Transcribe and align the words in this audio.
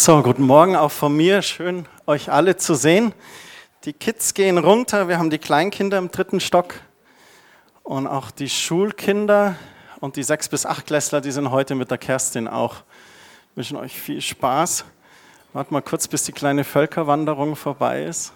So, 0.00 0.22
guten 0.22 0.44
Morgen 0.44 0.76
auch 0.76 0.92
von 0.92 1.16
mir. 1.16 1.42
Schön, 1.42 1.88
euch 2.06 2.30
alle 2.30 2.56
zu 2.56 2.76
sehen. 2.76 3.12
Die 3.84 3.92
Kids 3.92 4.32
gehen 4.32 4.56
runter. 4.56 5.08
Wir 5.08 5.18
haben 5.18 5.28
die 5.28 5.38
Kleinkinder 5.38 5.98
im 5.98 6.12
dritten 6.12 6.38
Stock 6.38 6.76
und 7.82 8.06
auch 8.06 8.30
die 8.30 8.48
Schulkinder 8.48 9.56
und 9.98 10.14
die 10.14 10.22
sechs 10.22 10.48
bis 10.48 10.66
acht 10.66 10.86
Klässler, 10.86 11.20
die 11.20 11.32
sind 11.32 11.50
heute 11.50 11.74
mit 11.74 11.90
der 11.90 11.98
Kerstin 11.98 12.46
auch. 12.46 12.74
Wir 12.74 13.56
wünschen 13.56 13.76
euch 13.76 13.98
viel 13.98 14.20
Spaß. 14.20 14.84
Wart 15.52 15.72
mal 15.72 15.82
kurz, 15.82 16.06
bis 16.06 16.22
die 16.22 16.32
kleine 16.32 16.62
Völkerwanderung 16.62 17.56
vorbei 17.56 18.04
ist. 18.04 18.32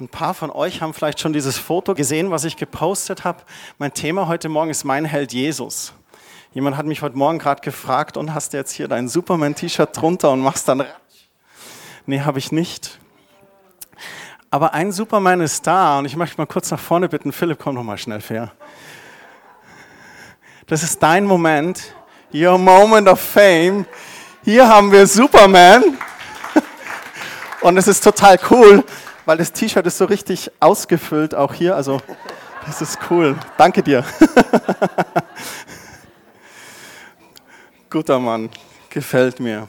Ein 0.00 0.08
paar 0.08 0.32
von 0.32 0.50
euch 0.50 0.80
haben 0.80 0.94
vielleicht 0.94 1.20
schon 1.20 1.34
dieses 1.34 1.58
Foto 1.58 1.92
gesehen, 1.92 2.30
was 2.30 2.44
ich 2.44 2.56
gepostet 2.56 3.24
habe. 3.24 3.42
Mein 3.76 3.92
Thema 3.92 4.28
heute 4.28 4.48
Morgen 4.48 4.70
ist 4.70 4.84
mein 4.84 5.04
Held 5.04 5.34
Jesus. 5.34 5.92
Jemand 6.56 6.78
hat 6.78 6.86
mich 6.86 7.02
heute 7.02 7.18
Morgen 7.18 7.38
gerade 7.38 7.60
gefragt, 7.60 8.16
und 8.16 8.32
hast 8.32 8.54
du 8.54 8.56
jetzt 8.56 8.72
hier 8.72 8.88
dein 8.88 9.10
Superman-T-Shirt 9.10 9.90
drunter 9.92 10.30
und 10.30 10.40
machst 10.40 10.66
dann? 10.66 10.86
Nee, 12.06 12.22
habe 12.22 12.38
ich 12.38 12.50
nicht. 12.50 12.98
Aber 14.50 14.72
ein 14.72 14.90
Superman 14.90 15.42
ist 15.42 15.66
da 15.66 15.98
und 15.98 16.06
ich 16.06 16.16
möchte 16.16 16.38
mal 16.38 16.46
kurz 16.46 16.70
nach 16.70 16.80
vorne 16.80 17.10
bitten. 17.10 17.30
Philipp, 17.30 17.58
komm 17.62 17.74
doch 17.74 17.82
mal 17.82 17.98
schnell 17.98 18.22
fair. 18.22 18.52
Das 20.66 20.82
ist 20.82 21.02
dein 21.02 21.26
Moment, 21.26 21.94
your 22.32 22.56
moment 22.56 23.06
of 23.06 23.20
fame. 23.20 23.84
Hier 24.42 24.66
haben 24.66 24.90
wir 24.90 25.06
Superman. 25.06 25.84
Und 27.60 27.76
es 27.76 27.86
ist 27.86 28.02
total 28.02 28.38
cool, 28.50 28.82
weil 29.26 29.36
das 29.36 29.52
T-Shirt 29.52 29.84
ist 29.84 29.98
so 29.98 30.06
richtig 30.06 30.50
ausgefüllt, 30.58 31.34
auch 31.34 31.52
hier. 31.52 31.76
Also, 31.76 32.00
das 32.64 32.80
ist 32.80 32.98
cool. 33.10 33.36
Danke 33.58 33.82
dir. 33.82 34.06
Guter 37.88 38.18
Mann, 38.18 38.50
gefällt 38.90 39.38
mir. 39.38 39.68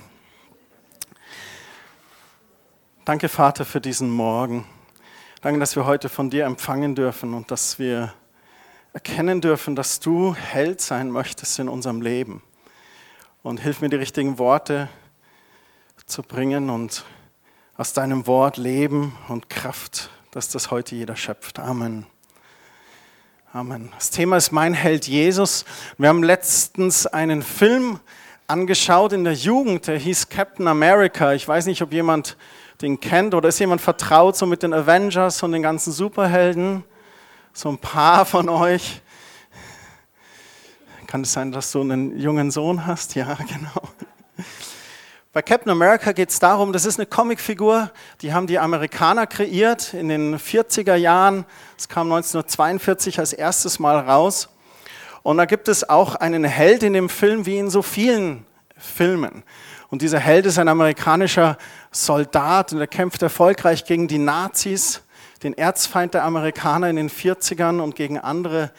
Danke, 3.06 3.30
Vater, 3.30 3.64
für 3.64 3.80
diesen 3.80 4.10
Morgen. 4.10 4.66
Danke, 5.42 5.60
dass 5.60 5.76
wir 5.76 5.86
heute 5.86 6.10
von 6.10 6.32
dir 6.32 6.46
empfangen 6.46 6.96
dürfen 6.96 7.36
und 7.36 7.52
dass 7.52 7.78
wir 7.78 8.16
erkennen 8.92 9.40
dürfen, 9.40 9.76
dass 9.76 10.00
du 10.00 10.34
Held 10.34 10.82
sein 10.82 11.12
möchtest 11.12 11.60
in 11.60 11.70
unserem 11.70 12.02
Leben. 12.02 12.42
Und 13.44 13.60
hilf 13.60 13.82
mir, 13.82 13.90
die 13.90 13.98
richtigen 13.98 14.40
Worte 14.40 14.90
zu 16.08 16.24
bringen 16.24 16.72
und 16.72 17.06
aus 17.76 17.94
deinem 17.94 18.26
Wort 18.26 18.58
Leben 18.58 19.16
und 19.28 19.48
Kraft, 19.48 20.10
dass 20.32 20.50
das 20.50 20.72
heute 20.72 20.96
jeder 20.96 21.16
schöpft. 21.16 21.60
Amen. 21.60 22.08
Amen. 23.58 23.90
Das 23.96 24.12
Thema 24.12 24.38
ist 24.38 24.52
mein 24.52 24.76
Held 24.76 25.08
Jesus. 25.08 25.66
Wir 25.98 26.10
haben 26.10 26.22
letztens 26.22 27.08
einen 27.08 27.42
Film 27.42 28.00
angeschaut 28.46 29.14
in 29.14 29.24
der 29.24 29.34
Jugend, 29.34 29.88
der 29.88 29.98
hieß 29.98 30.30
Captain 30.30 30.68
America. 30.68 31.34
Ich 31.34 31.48
weiß 31.48 31.66
nicht, 31.66 31.82
ob 31.82 31.92
jemand 31.92 32.38
den 32.84 33.00
kennt 33.00 33.34
oder 33.34 33.50
ist 33.50 33.58
jemand 33.58 33.82
vertraut 33.82 34.38
so 34.38 34.46
mit 34.46 34.62
den 34.62 34.76
Avengers 34.76 35.42
und 35.42 35.54
den 35.54 35.64
ganzen 35.64 35.92
Superhelden? 35.92 36.84
So 37.52 37.70
ein 37.70 37.80
paar 37.80 38.28
von 38.28 38.48
euch. 38.48 39.02
Kann 41.08 41.22
es 41.22 41.34
sein, 41.34 41.52
dass 41.52 41.72
du 41.72 41.82
einen 41.82 42.20
jungen 42.20 42.52
Sohn 42.52 42.86
hast? 42.86 43.16
Ja, 43.16 43.34
genau. 43.50 43.90
Bei 45.34 45.42
Captain 45.42 45.72
America 45.72 46.14
geht 46.14 46.30
es 46.30 46.40
darum, 46.40 46.72
das 46.72 46.86
ist 46.86 47.00
eine 47.00 47.06
Comicfigur, 47.06 47.92
die 48.22 48.34
haben 48.34 48.48
die 48.48 48.60
Amerikaner 48.60 49.28
kreiert 49.28 49.94
in 49.94 50.08
den 50.08 50.40
40er 50.40 50.96
Jahren. 50.96 51.46
Es 51.78 51.90
kam 51.90 52.12
1942 52.12 53.20
als 53.20 53.34
erstes 53.34 53.78
Mal 53.78 54.00
raus. 54.00 54.48
Und 55.24 55.38
da 55.38 55.46
gibt 55.46 55.68
es 55.68 55.88
auch 55.88 56.16
einen 56.16 56.46
Held 56.46 56.82
in 56.82 56.94
dem 56.94 57.10
Film, 57.10 57.46
wie 57.46 57.58
in 57.58 57.70
so 57.70 57.82
vielen 57.82 58.46
Filmen. 58.78 59.44
Und 59.90 60.02
dieser 60.02 60.20
Held 60.20 60.46
ist 60.46 60.60
ein 60.60 60.70
amerikanischer 60.70 61.58
Soldat 61.92 62.72
und 62.72 62.80
er 62.80 62.88
kämpft 62.88 63.22
erfolgreich 63.22 63.84
gegen 63.84 64.08
die 64.08 64.20
Nazis, 64.20 65.02
den 65.44 65.58
Erzfeind 65.58 66.14
der 66.14 66.24
Amerikaner 66.24 66.90
in 66.90 66.96
den 66.96 67.10
40ern 67.10 67.82
und 67.82 67.96
gegen 67.96 68.18
andere 68.18 68.72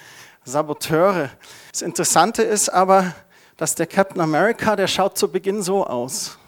Saboteure. 0.44 1.28
Das 1.70 1.82
Interessante 1.82 2.42
ist 2.42 2.70
aber, 2.70 3.14
dass 3.58 3.74
der 3.74 3.86
Captain 3.86 4.20
America, 4.20 4.76
der 4.76 4.86
schaut 4.86 5.18
zu 5.18 5.30
Beginn 5.30 5.62
so 5.62 5.86
aus 5.86 6.38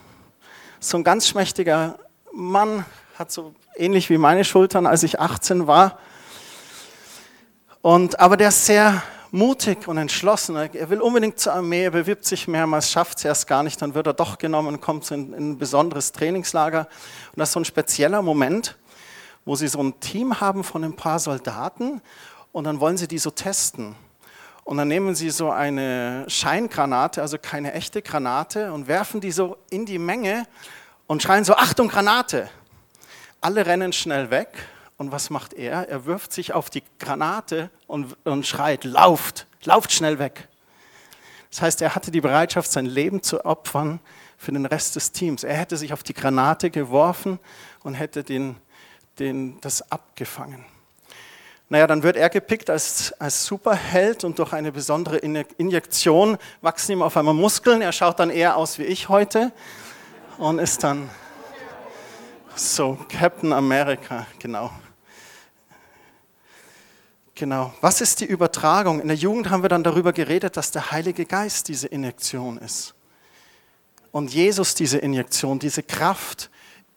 so 0.81 0.97
ein 0.97 1.05
ganz 1.05 1.29
schmächtiger 1.29 1.99
Mann, 2.33 2.87
hat 3.19 3.31
so 3.31 3.55
ähnlich 3.77 4.09
wie 4.09 4.17
meine 4.17 4.45
Schultern, 4.45 4.87
als 4.87 5.03
ich 5.03 5.21
18 5.21 5.67
war. 5.67 5.99
Und, 7.83 8.19
aber 8.19 8.39
der 8.39 8.49
ist 8.49 8.65
sehr 8.65 9.03
mutig 9.31 9.87
und 9.87 9.99
entschlossen. 9.99 10.57
Er 10.57 10.91
will 10.91 11.03
unbedingt 11.03 11.39
zur 11.39 11.53
Armee, 11.53 11.85
er 11.85 11.91
bewirbt 11.91 12.25
sich 12.25 12.49
mehrmals, 12.49 12.91
schafft 12.91 13.19
es 13.19 13.25
erst 13.27 13.47
gar 13.47 13.63
nicht, 13.63 13.81
dann 13.83 13.95
wird 13.95 14.07
er 14.07 14.15
doch 14.15 14.39
genommen 14.39 14.69
und 14.69 14.81
kommt 14.81 15.09
in, 15.11 15.35
in 15.35 15.51
ein 15.51 15.59
besonderes 15.59 16.13
Trainingslager. 16.13 16.89
Und 17.33 17.39
das 17.39 17.51
ist 17.51 17.53
so 17.53 17.61
ein 17.61 17.67
spezieller 17.67 18.23
Moment, 18.23 18.79
wo 19.45 19.57
sie 19.57 19.69
so 19.69 19.83
ein 19.83 20.01
Team 20.01 20.41
haben 20.41 20.65
von 20.65 20.83
ein 20.83 20.97
paar 20.97 21.19
Soldaten 21.19 22.01
und 22.53 22.65
dann 22.65 22.81
wollen 22.81 22.97
sie 22.97 23.07
die 23.07 23.19
so 23.19 23.31
testen. 23.31 23.97
Und 24.65 24.77
dann 24.77 24.89
nehmen 24.89 25.15
sie 25.15 25.31
so 25.31 25.51
eine 25.51 26.25
Scheingranate, 26.29 27.23
also 27.23 27.39
keine 27.39 27.73
echte 27.73 28.03
Granate, 28.03 28.73
und 28.73 28.89
werfen 28.89 29.21
die 29.21 29.33
so 29.33 29.57
in 29.71 29.87
die 29.87 29.99
Menge 29.99 30.47
und 31.07 31.23
schreien 31.23 31.45
so, 31.45 31.55
Achtung, 31.55 31.89
Granate. 31.89 32.49
Alle 33.41 33.67
rennen 33.67 33.93
schnell 33.93 34.31
weg. 34.31 34.49
Und 34.97 35.13
was 35.13 35.31
macht 35.31 35.55
er? 35.55 35.89
Er 35.89 36.05
wirft 36.05 36.33
sich 36.33 36.53
auf 36.53 36.69
die 36.69 36.83
Granate 36.99 37.71
und, 37.87 38.17
und 38.25 38.47
schreit, 38.47 38.85
lauft, 38.85 39.47
lauft 39.65 39.93
schnell 39.93 40.19
weg. 40.19 40.47
Das 41.51 41.63
heißt, 41.63 41.83
er 41.83 41.95
hatte 41.95 42.11
die 42.11 42.21
Bereitschaft, 42.21 42.71
sein 42.71 42.87
Leben 42.87 43.23
zu 43.23 43.45
opfern 43.45 43.99
für 44.37 44.53
den 44.53 44.67
Rest 44.67 44.97
des 44.97 45.13
Teams. 45.13 45.43
Er 45.43 45.57
hätte 45.57 45.77
sich 45.77 45.93
auf 45.93 46.03
die 46.03 46.15
Granate 46.15 46.71
geworfen 46.71 47.39
und 47.83 47.95
hätte 47.95 48.23
den, 48.23 48.57
den, 49.19 49.61
das 49.61 49.91
abgefangen. 49.91 50.65
Naja, 51.73 51.87
dann 51.87 52.03
wird 52.03 52.17
er 52.17 52.29
gepickt 52.29 52.69
als, 52.69 53.15
als 53.21 53.47
Superheld 53.47 54.25
und 54.25 54.41
durch 54.41 54.53
eine 54.53 54.73
besondere 54.73 55.19
Injektion 55.19 56.37
wachsen 56.63 56.91
ihm 56.91 57.03
auf 57.03 57.17
einmal 57.17 57.33
Muskeln. 57.33 57.81
Er 57.81 57.93
schaut 57.93 58.19
dann 58.19 58.29
eher 58.29 58.57
aus 58.57 58.81
wie 58.81 58.83
ich 58.83 59.09
heute 59.09 59.53
und 60.37 60.59
ist 60.59 60.83
dann 60.83 61.09
so 62.57 62.99
Captain 63.09 63.53
America, 63.53 64.27
genau. 64.41 64.73
Genau. 67.37 67.73
Was 67.81 68.01
ist 68.01 68.19
die 68.19 68.27
Übertragung? 68.27 69.01
In 69.01 69.07
der 69.07 69.17
Jugend 69.17 69.49
haben 69.49 69.63
wir 69.63 69.69
dann 69.69 69.85
darüber 69.85 70.13
geredet, 70.13 70.57
dass 70.57 70.73
der 70.73 70.91
Heilige 70.91 71.25
Geist 71.25 71.69
diese 71.69 71.87
Injektion 71.87 72.59
ist. 72.59 72.95
Und 74.11 74.35
Jesus 74.35 74.75
diese 74.75 74.99
Injektion, 74.99 75.61
diese 75.61 75.85
Kraft, 75.85 76.50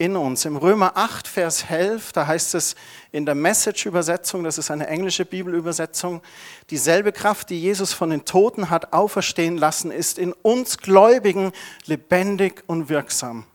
in 0.04 0.18
uns. 0.18 0.44
Im 0.44 0.58
Römer 0.58 0.98
8, 0.98 1.30
Vers 1.30 1.64
11, 1.70 2.12
da 2.12 2.28
heißt 2.28 2.56
es 2.56 2.76
in 3.14 3.26
der 3.26 3.36
Message-Übersetzung, 3.36 4.44
das 4.44 4.58
ist 4.58 4.70
eine 4.70 4.88
englische 4.88 5.24
Bibelübersetzung, 5.24 6.22
dieselbe 6.70 7.14
Kraft, 7.14 7.50
die 7.50 7.62
Jesus 7.62 7.94
von 7.94 8.10
den 8.10 8.26
Toten 8.26 8.70
hat 8.70 8.92
auferstehen 8.92 9.58
lassen, 9.58 9.92
ist 9.92 10.20
in 10.20 10.34
uns 10.34 10.78
Gläubigen 10.78 11.54
lebendig 11.86 12.66
und 12.68 12.90
wirksam. 12.90 13.46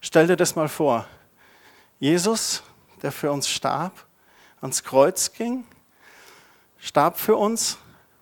Stell 0.00 0.26
dir 0.26 0.36
das 0.36 0.56
mal 0.56 0.68
vor. 0.68 1.06
Jesus, 2.00 2.64
der 3.02 3.12
für 3.12 3.30
uns 3.30 3.48
starb, 3.48 3.92
ans 4.60 4.82
Kreuz 4.82 5.32
ging, 5.32 5.64
starb 6.80 7.20
für 7.20 7.36
uns, 7.36 7.78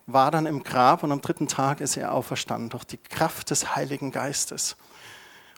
war 0.07 0.31
dann 0.31 0.45
im 0.45 0.65
Grab 0.65 1.03
und 1.03 1.13
am 1.13 1.23
dritten 1.23 1.49
Tag 1.49 1.81
ist 1.81 1.97
er 1.97 2.13
auferstanden 2.13 2.69
durch 2.69 2.85
die 2.85 2.99
Kraft 2.99 3.51
des 3.51 3.75
Heiligen 3.75 4.11
Geistes. 4.11 4.77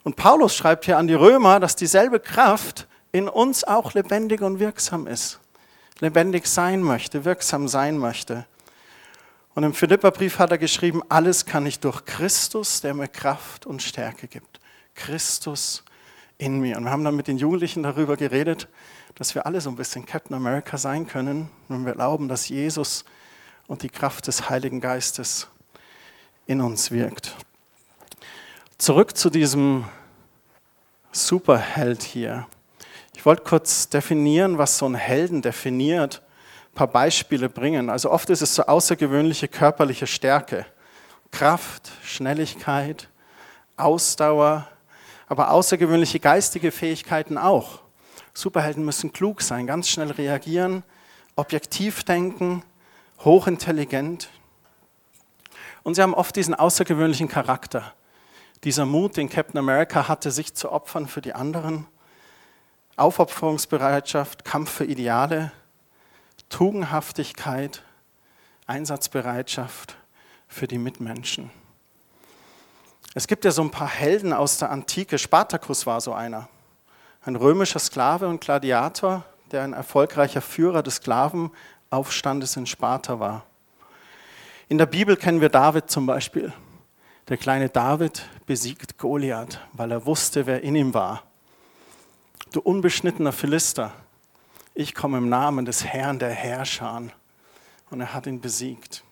Und 0.04 0.16
Paulus 0.16 0.56
schreibt 0.56 0.84
hier 0.84 0.98
an 0.98 1.06
die 1.06 1.14
Römer, 1.14 1.60
dass 1.60 1.76
dieselbe 1.76 2.18
Kraft 2.20 2.88
in 3.12 3.28
uns 3.28 3.64
auch 3.64 3.94
lebendig 3.94 4.42
und 4.42 4.58
wirksam 4.58 5.06
ist. 5.06 5.38
Lebendig 6.00 6.46
sein 6.46 6.82
möchte, 6.82 7.24
wirksam 7.24 7.68
sein 7.68 7.98
möchte. 7.98 8.46
Und 9.54 9.64
im 9.64 9.74
Philipperbrief 9.74 10.38
hat 10.38 10.50
er 10.50 10.58
geschrieben, 10.58 11.02
alles 11.08 11.44
kann 11.44 11.66
ich 11.66 11.78
durch 11.78 12.04
Christus, 12.04 12.80
der 12.80 12.94
mir 12.94 13.08
Kraft 13.08 13.66
und 13.66 13.82
Stärke 13.82 14.26
gibt. 14.26 14.60
Christus 14.94 15.84
in 16.38 16.58
mir. 16.58 16.76
Und 16.78 16.84
wir 16.84 16.90
haben 16.90 17.04
dann 17.04 17.16
mit 17.16 17.28
den 17.28 17.38
Jugendlichen 17.38 17.82
darüber 17.82 18.16
geredet, 18.16 18.66
dass 19.14 19.34
wir 19.34 19.46
alle 19.46 19.60
so 19.60 19.68
ein 19.70 19.76
bisschen 19.76 20.06
Captain 20.06 20.34
America 20.34 20.78
sein 20.78 21.06
können, 21.06 21.50
wenn 21.68 21.84
wir 21.84 21.92
glauben, 21.92 22.28
dass 22.28 22.48
Jesus 22.48 23.04
und 23.66 23.82
die 23.82 23.90
Kraft 23.90 24.26
des 24.26 24.48
Heiligen 24.48 24.80
Geistes 24.80 25.48
in 26.46 26.60
uns 26.60 26.90
wirkt. 26.90 27.36
Zurück 28.82 29.16
zu 29.16 29.30
diesem 29.30 29.84
Superheld 31.12 32.02
hier. 32.02 32.48
Ich 33.14 33.24
wollte 33.24 33.44
kurz 33.44 33.88
definieren, 33.88 34.58
was 34.58 34.76
so 34.76 34.88
ein 34.88 34.96
Helden 34.96 35.40
definiert, 35.40 36.20
ein 36.72 36.74
paar 36.74 36.88
Beispiele 36.88 37.48
bringen. 37.48 37.88
Also 37.88 38.10
oft 38.10 38.28
ist 38.28 38.42
es 38.42 38.56
so 38.56 38.64
außergewöhnliche 38.64 39.46
körperliche 39.46 40.08
Stärke, 40.08 40.66
Kraft, 41.30 41.92
Schnelligkeit, 42.02 43.08
Ausdauer, 43.76 44.66
aber 45.28 45.52
außergewöhnliche 45.52 46.18
geistige 46.18 46.72
Fähigkeiten 46.72 47.38
auch. 47.38 47.82
Superhelden 48.34 48.84
müssen 48.84 49.12
klug 49.12 49.42
sein, 49.42 49.68
ganz 49.68 49.90
schnell 49.90 50.10
reagieren, 50.10 50.82
objektiv 51.36 52.02
denken, 52.02 52.64
hochintelligent. 53.20 54.28
Und 55.84 55.94
sie 55.94 56.02
haben 56.02 56.14
oft 56.14 56.34
diesen 56.34 56.56
außergewöhnlichen 56.56 57.28
Charakter 57.28 57.94
Dieser 58.64 58.86
Mut, 58.86 59.16
den 59.16 59.28
Captain 59.28 59.58
America 59.58 60.06
hatte, 60.06 60.30
sich 60.30 60.54
zu 60.54 60.70
opfern 60.70 61.08
für 61.08 61.20
die 61.20 61.34
anderen. 61.34 61.86
Aufopferungsbereitschaft, 62.96 64.44
Kampf 64.44 64.70
für 64.70 64.84
Ideale, 64.84 65.50
Tugendhaftigkeit, 66.48 67.82
Einsatzbereitschaft 68.66 69.96
für 70.46 70.68
die 70.68 70.78
Mitmenschen. 70.78 71.50
Es 73.14 73.26
gibt 73.26 73.44
ja 73.44 73.50
so 73.50 73.62
ein 73.62 73.70
paar 73.70 73.88
Helden 73.88 74.32
aus 74.32 74.58
der 74.58 74.70
Antike. 74.70 75.18
Spartacus 75.18 75.84
war 75.86 76.00
so 76.00 76.12
einer. 76.12 76.48
Ein 77.22 77.36
römischer 77.36 77.80
Sklave 77.80 78.28
und 78.28 78.40
Gladiator, 78.40 79.24
der 79.50 79.64
ein 79.64 79.72
erfolgreicher 79.72 80.40
Führer 80.40 80.82
des 80.82 80.96
Sklavenaufstandes 80.96 82.56
in 82.56 82.66
Sparta 82.66 83.18
war. 83.18 83.44
In 84.68 84.78
der 84.78 84.86
Bibel 84.86 85.16
kennen 85.16 85.40
wir 85.40 85.48
David 85.48 85.90
zum 85.90 86.06
Beispiel. 86.06 86.52
Der 87.28 87.36
kleine 87.36 87.68
David 87.68 88.28
besiegt 88.46 88.98
Goliath, 88.98 89.60
weil 89.72 89.92
er 89.92 90.06
wusste, 90.06 90.46
wer 90.46 90.62
in 90.62 90.74
ihm 90.74 90.94
war. 90.94 91.22
Du 92.52 92.60
unbeschnittener 92.60 93.32
Philister, 93.32 93.92
ich 94.74 94.94
komme 94.94 95.18
im 95.18 95.28
Namen 95.28 95.64
des 95.64 95.84
Herrn 95.84 96.18
der 96.18 96.30
Herrscher 96.30 97.02
und 97.90 98.00
er 98.00 98.14
hat 98.14 98.26
ihn 98.26 98.40
besiegt. 98.40 99.04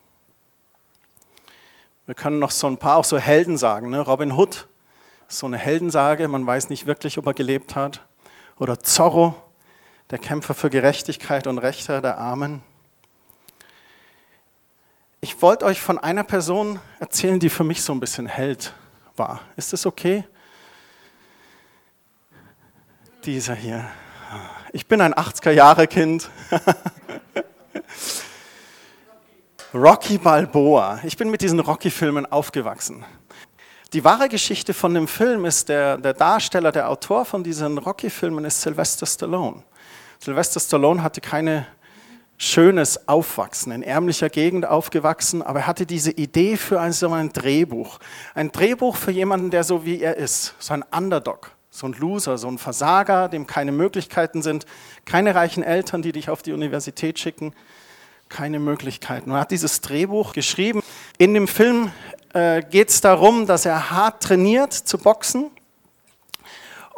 Wir 2.07 2.15
können 2.15 2.39
noch 2.39 2.51
so 2.51 2.67
ein 2.67 2.77
paar 2.77 2.97
auch 2.97 3.05
so 3.05 3.19
Helden 3.19 3.57
sagen. 3.57 3.91
Ne? 3.91 4.01
Robin 4.01 4.33
Hood, 4.33 4.67
so 5.29 5.47
eine 5.47 5.59
Heldensage, 5.59 6.27
man 6.29 6.47
weiß 6.47 6.71
nicht 6.71 6.87
wirklich, 6.87 7.19
ob 7.19 7.27
er 7.27 7.35
gelebt 7.35 7.77
hat. 7.77 8.05
Oder 8.59 8.81
Zorro, 8.81 9.35
der 10.11 10.19
Kämpfer 10.19 10.55
für 10.55 10.71
Gerechtigkeit 10.71 11.47
und 11.47 11.59
Rechte 11.59 12.03
der 12.03 12.19
Armen. 12.19 12.63
Ich 15.21 15.41
wollte 15.41 15.67
euch 15.67 15.81
von 15.81 15.99
einer 15.99 16.25
Person 16.25 16.81
erzählen, 16.99 17.39
die 17.39 17.51
für 17.51 17.65
mich 17.65 17.83
so 17.83 17.93
ein 17.93 18.01
bisschen 18.01 18.27
Held 18.27 18.75
war. 19.21 19.41
Ist 19.55 19.73
das 19.75 19.85
okay? 19.85 20.25
Dieser 23.25 23.55
hier. 23.55 23.85
Ich 24.73 24.87
bin 24.87 25.03
ein 25.03 25.13
80er-Jahre-Kind. 25.13 26.31
Rocky 29.75 30.17
Balboa. 30.17 31.01
Ich 31.05 31.19
bin 31.19 31.31
mit 31.31 31.43
diesen 31.43 31.61
Rocky-Filmen 31.61 32.25
aufgewachsen. 32.25 33.05
Die 33.93 34.03
wahre 34.05 34.31
Geschichte 34.31 34.73
von 34.73 34.95
dem 34.95 35.07
Film 35.07 35.45
ist, 35.45 35.69
der, 35.69 35.99
der 35.99 36.15
Darsteller, 36.15 36.73
der 36.73 36.89
Autor 36.89 37.27
von 37.27 37.45
diesen 37.45 37.77
Rocky-Filmen 37.77 38.47
ist 38.47 38.63
Sylvester 38.63 39.05
Stallone. 39.05 39.63
Sylvester 40.19 40.61
Stallone 40.61 41.03
hatte 41.03 41.21
keine 41.21 41.67
schönes 42.43 43.07
Aufwachsen, 43.07 43.71
in 43.71 43.83
ärmlicher 43.83 44.31
Gegend 44.31 44.65
aufgewachsen, 44.65 45.43
aber 45.43 45.61
er 45.61 45.67
hatte 45.67 45.85
diese 45.85 46.11
Idee 46.11 46.57
für 46.57 46.81
ein, 46.81 46.93
so 46.93 47.13
ein 47.13 47.35
Drehbuch. 47.35 47.99
Ein 48.35 48.51
Drehbuch 48.51 48.97
für 48.97 49.11
jemanden, 49.11 49.51
der 49.51 49.63
so 49.63 49.85
wie 49.85 50.01
er 50.01 50.17
ist, 50.17 50.55
so 50.59 50.73
ein 50.73 50.83
Underdog, 50.91 51.51
so 51.71 51.87
ein 51.87 51.93
Loser, 51.93 52.39
so 52.39 52.49
ein 52.49 52.57
Versager, 52.57 53.29
dem 53.29 53.47
keine 53.47 53.73
Möglichkeiten 53.73 54.41
sind, 54.41 54.65
keine 55.05 55.35
reichen 55.35 55.63
Eltern, 55.63 56.01
die 56.01 56.13
dich 56.13 56.31
auf 56.31 56.41
die 56.41 56.55
Universität 56.55 57.19
schicken, 57.19 57.53
keine 58.31 58.59
Möglichkeiten. 58.59 59.33
Er 59.33 59.41
hat 59.41 59.51
dieses 59.51 59.83
Drehbuch 59.83 60.33
geschrieben. 60.33 60.83
In 61.19 61.35
dem 61.35 61.47
Film 61.47 61.93
äh, 62.33 62.63
geht 62.63 62.89
es 62.89 63.03
darum, 63.03 63.47
dass 63.47 63.67
er 63.67 63.91
hart 63.91 64.23
trainiert 64.23 64.73
zu 64.73 64.97
boxen. 64.97 65.51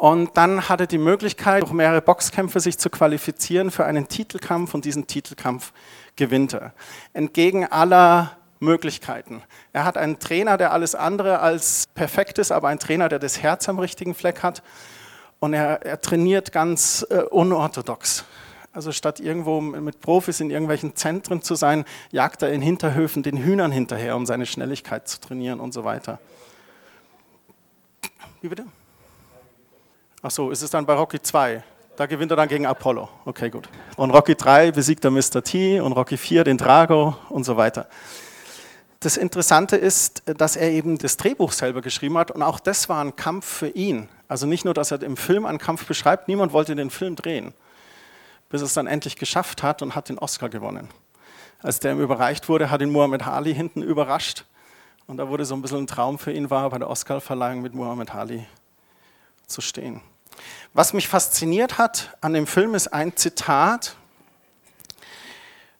Und 0.03 0.35
dann 0.35 0.67
hat 0.67 0.81
er 0.81 0.87
die 0.87 0.97
Möglichkeit, 0.97 1.61
durch 1.61 1.71
mehrere 1.71 2.01
Boxkämpfe 2.01 2.59
sich 2.59 2.77
zu 2.77 2.89
qualifizieren 2.89 3.71
für 3.71 3.85
einen 3.85 4.09
Titelkampf 4.09 4.73
und 4.73 4.83
diesen 4.83 5.07
Titelkampf 5.07 5.71
gewinnt 6.17 6.51
er. 6.51 6.73
Entgegen 7.13 7.65
aller 7.65 8.35
Möglichkeiten. 8.59 9.41
Er 9.71 9.85
hat 9.85 9.95
einen 9.95 10.19
Trainer, 10.19 10.57
der 10.57 10.73
alles 10.73 10.93
andere 10.93 11.39
als 11.39 11.87
perfekt 11.95 12.37
ist, 12.37 12.51
aber 12.51 12.67
einen 12.67 12.79
Trainer, 12.79 13.07
der 13.07 13.17
das 13.17 13.41
Herz 13.41 13.69
am 13.69 13.79
richtigen 13.79 14.13
Fleck 14.13 14.43
hat. 14.43 14.61
Und 15.39 15.53
er, 15.53 15.85
er 15.85 16.01
trainiert 16.01 16.51
ganz 16.51 17.07
äh, 17.09 17.19
unorthodox. 17.19 18.25
Also 18.73 18.91
statt 18.91 19.21
irgendwo 19.21 19.61
mit 19.61 20.01
Profis 20.01 20.41
in 20.41 20.49
irgendwelchen 20.49 20.97
Zentren 20.97 21.41
zu 21.43 21.55
sein, 21.55 21.85
jagt 22.11 22.41
er 22.41 22.51
in 22.51 22.61
Hinterhöfen 22.61 23.23
den 23.23 23.37
Hühnern 23.37 23.71
hinterher, 23.71 24.17
um 24.17 24.25
seine 24.25 24.47
Schnelligkeit 24.47 25.07
zu 25.07 25.21
trainieren 25.21 25.61
und 25.61 25.73
so 25.73 25.85
weiter. 25.85 26.19
Wie 28.41 28.49
bitte? 28.49 28.65
Ach 30.23 30.31
so, 30.31 30.49
ist 30.49 30.63
es 30.63 30.71
dann 30.71 30.85
bei 30.87 30.93
Rocky 30.95 31.21
2? 31.21 31.63
Da 31.95 32.07
gewinnt 32.07 32.31
er 32.31 32.37
dann 32.37 32.47
gegen 32.47 32.65
Apollo. 32.65 33.07
Okay, 33.25 33.51
gut. 33.51 33.69
Und 33.95 34.09
Rocky 34.09 34.33
3 34.33 34.71
besiegt 34.71 35.05
er 35.05 35.11
Mr. 35.11 35.43
T 35.43 35.79
und 35.79 35.91
Rocky 35.91 36.17
4 36.17 36.43
den 36.43 36.57
Drago 36.57 37.15
und 37.29 37.43
so 37.43 37.55
weiter. 37.55 37.87
Das 39.01 39.17
Interessante 39.17 39.75
ist, 39.75 40.23
dass 40.25 40.55
er 40.55 40.71
eben 40.71 40.97
das 40.97 41.17
Drehbuch 41.17 41.51
selber 41.51 41.81
geschrieben 41.81 42.17
hat 42.17 42.31
und 42.31 42.41
auch 42.41 42.59
das 42.59 42.89
war 42.89 43.03
ein 43.03 43.15
Kampf 43.15 43.45
für 43.45 43.67
ihn. 43.67 44.09
Also 44.27 44.47
nicht 44.47 44.65
nur, 44.65 44.73
dass 44.73 44.89
er 44.89 45.03
im 45.03 45.17
Film 45.17 45.45
einen 45.45 45.59
Kampf 45.59 45.85
beschreibt, 45.85 46.27
niemand 46.27 46.53
wollte 46.53 46.75
den 46.75 46.89
Film 46.89 47.15
drehen 47.15 47.53
bis 48.53 48.61
er 48.61 48.65
es 48.65 48.75
dann 48.75 48.85
endlich 48.85 49.15
geschafft 49.15 49.63
hat 49.63 49.81
und 49.81 49.95
hat 49.95 50.09
den 50.09 50.19
Oscar 50.19 50.47
gewonnen. 50.47 50.87
Als 51.63 51.79
der 51.79 51.93
ihm 51.93 51.99
überreicht 51.99 52.49
wurde, 52.49 52.69
hat 52.69 52.83
ihn 52.83 52.91
Muhammad 52.91 53.25
Ali 53.25 53.51
hinten 53.55 53.81
überrascht. 53.81 54.45
Und 55.07 55.17
da 55.17 55.27
wurde 55.27 55.43
so 55.43 55.55
ein 55.55 55.63
bisschen 55.63 55.79
ein 55.79 55.87
Traum 55.87 56.19
für 56.19 56.31
ihn 56.31 56.51
war, 56.51 56.69
bei 56.69 56.77
der 56.77 56.87
Oscarverleihung 56.87 57.63
mit 57.63 57.73
Muhammad 57.73 58.13
Ali 58.13 58.45
zu 59.47 59.59
stehen. 59.59 60.01
Was 60.73 60.93
mich 60.93 61.07
fasziniert 61.07 61.77
hat 61.77 62.15
an 62.21 62.33
dem 62.33 62.47
Film 62.47 62.75
ist 62.75 62.87
ein 62.87 63.15
Zitat, 63.15 63.95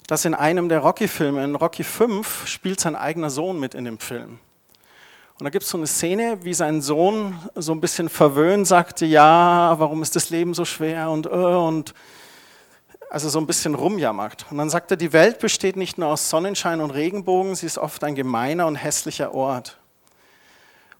das 0.07 0.25
in 0.25 0.33
einem 0.33 0.69
der 0.69 0.79
Rocky-Filme, 0.79 1.43
in 1.43 1.55
Rocky 1.55 1.83
5, 1.83 2.47
spielt 2.47 2.79
sein 2.79 2.95
eigener 2.95 3.29
Sohn 3.29 3.59
mit 3.59 3.73
in 3.73 3.85
dem 3.85 3.99
Film. 3.99 4.39
Und 5.39 5.45
da 5.45 5.49
gibt 5.49 5.63
es 5.63 5.69
so 5.69 5.77
eine 5.77 5.87
Szene, 5.87 6.37
wie 6.43 6.53
sein 6.53 6.81
Sohn 6.81 7.39
so 7.55 7.71
ein 7.71 7.81
bisschen 7.81 8.07
verwöhnt 8.07 8.67
sagte, 8.67 9.05
ja, 9.05 9.73
warum 9.77 10.03
ist 10.03 10.15
das 10.15 10.29
Leben 10.29 10.53
so 10.53 10.63
schwer 10.65 11.09
und, 11.09 11.25
äh, 11.25 11.29
und 11.29 11.93
also 13.09 13.29
so 13.29 13.39
ein 13.39 13.47
bisschen 13.47 13.75
rumjammert. 13.75 14.45
Und 14.51 14.57
dann 14.57 14.69
sagt 14.69 14.91
er, 14.91 14.97
die 14.97 15.13
Welt 15.13 15.39
besteht 15.39 15.75
nicht 15.75 15.97
nur 15.97 16.09
aus 16.09 16.29
Sonnenschein 16.29 16.81
und 16.81 16.91
Regenbogen, 16.91 17.55
sie 17.55 17.65
ist 17.65 17.77
oft 17.77 18.03
ein 18.03 18.15
gemeiner 18.15 18.67
und 18.67 18.75
hässlicher 18.75 19.33
Ort. 19.33 19.79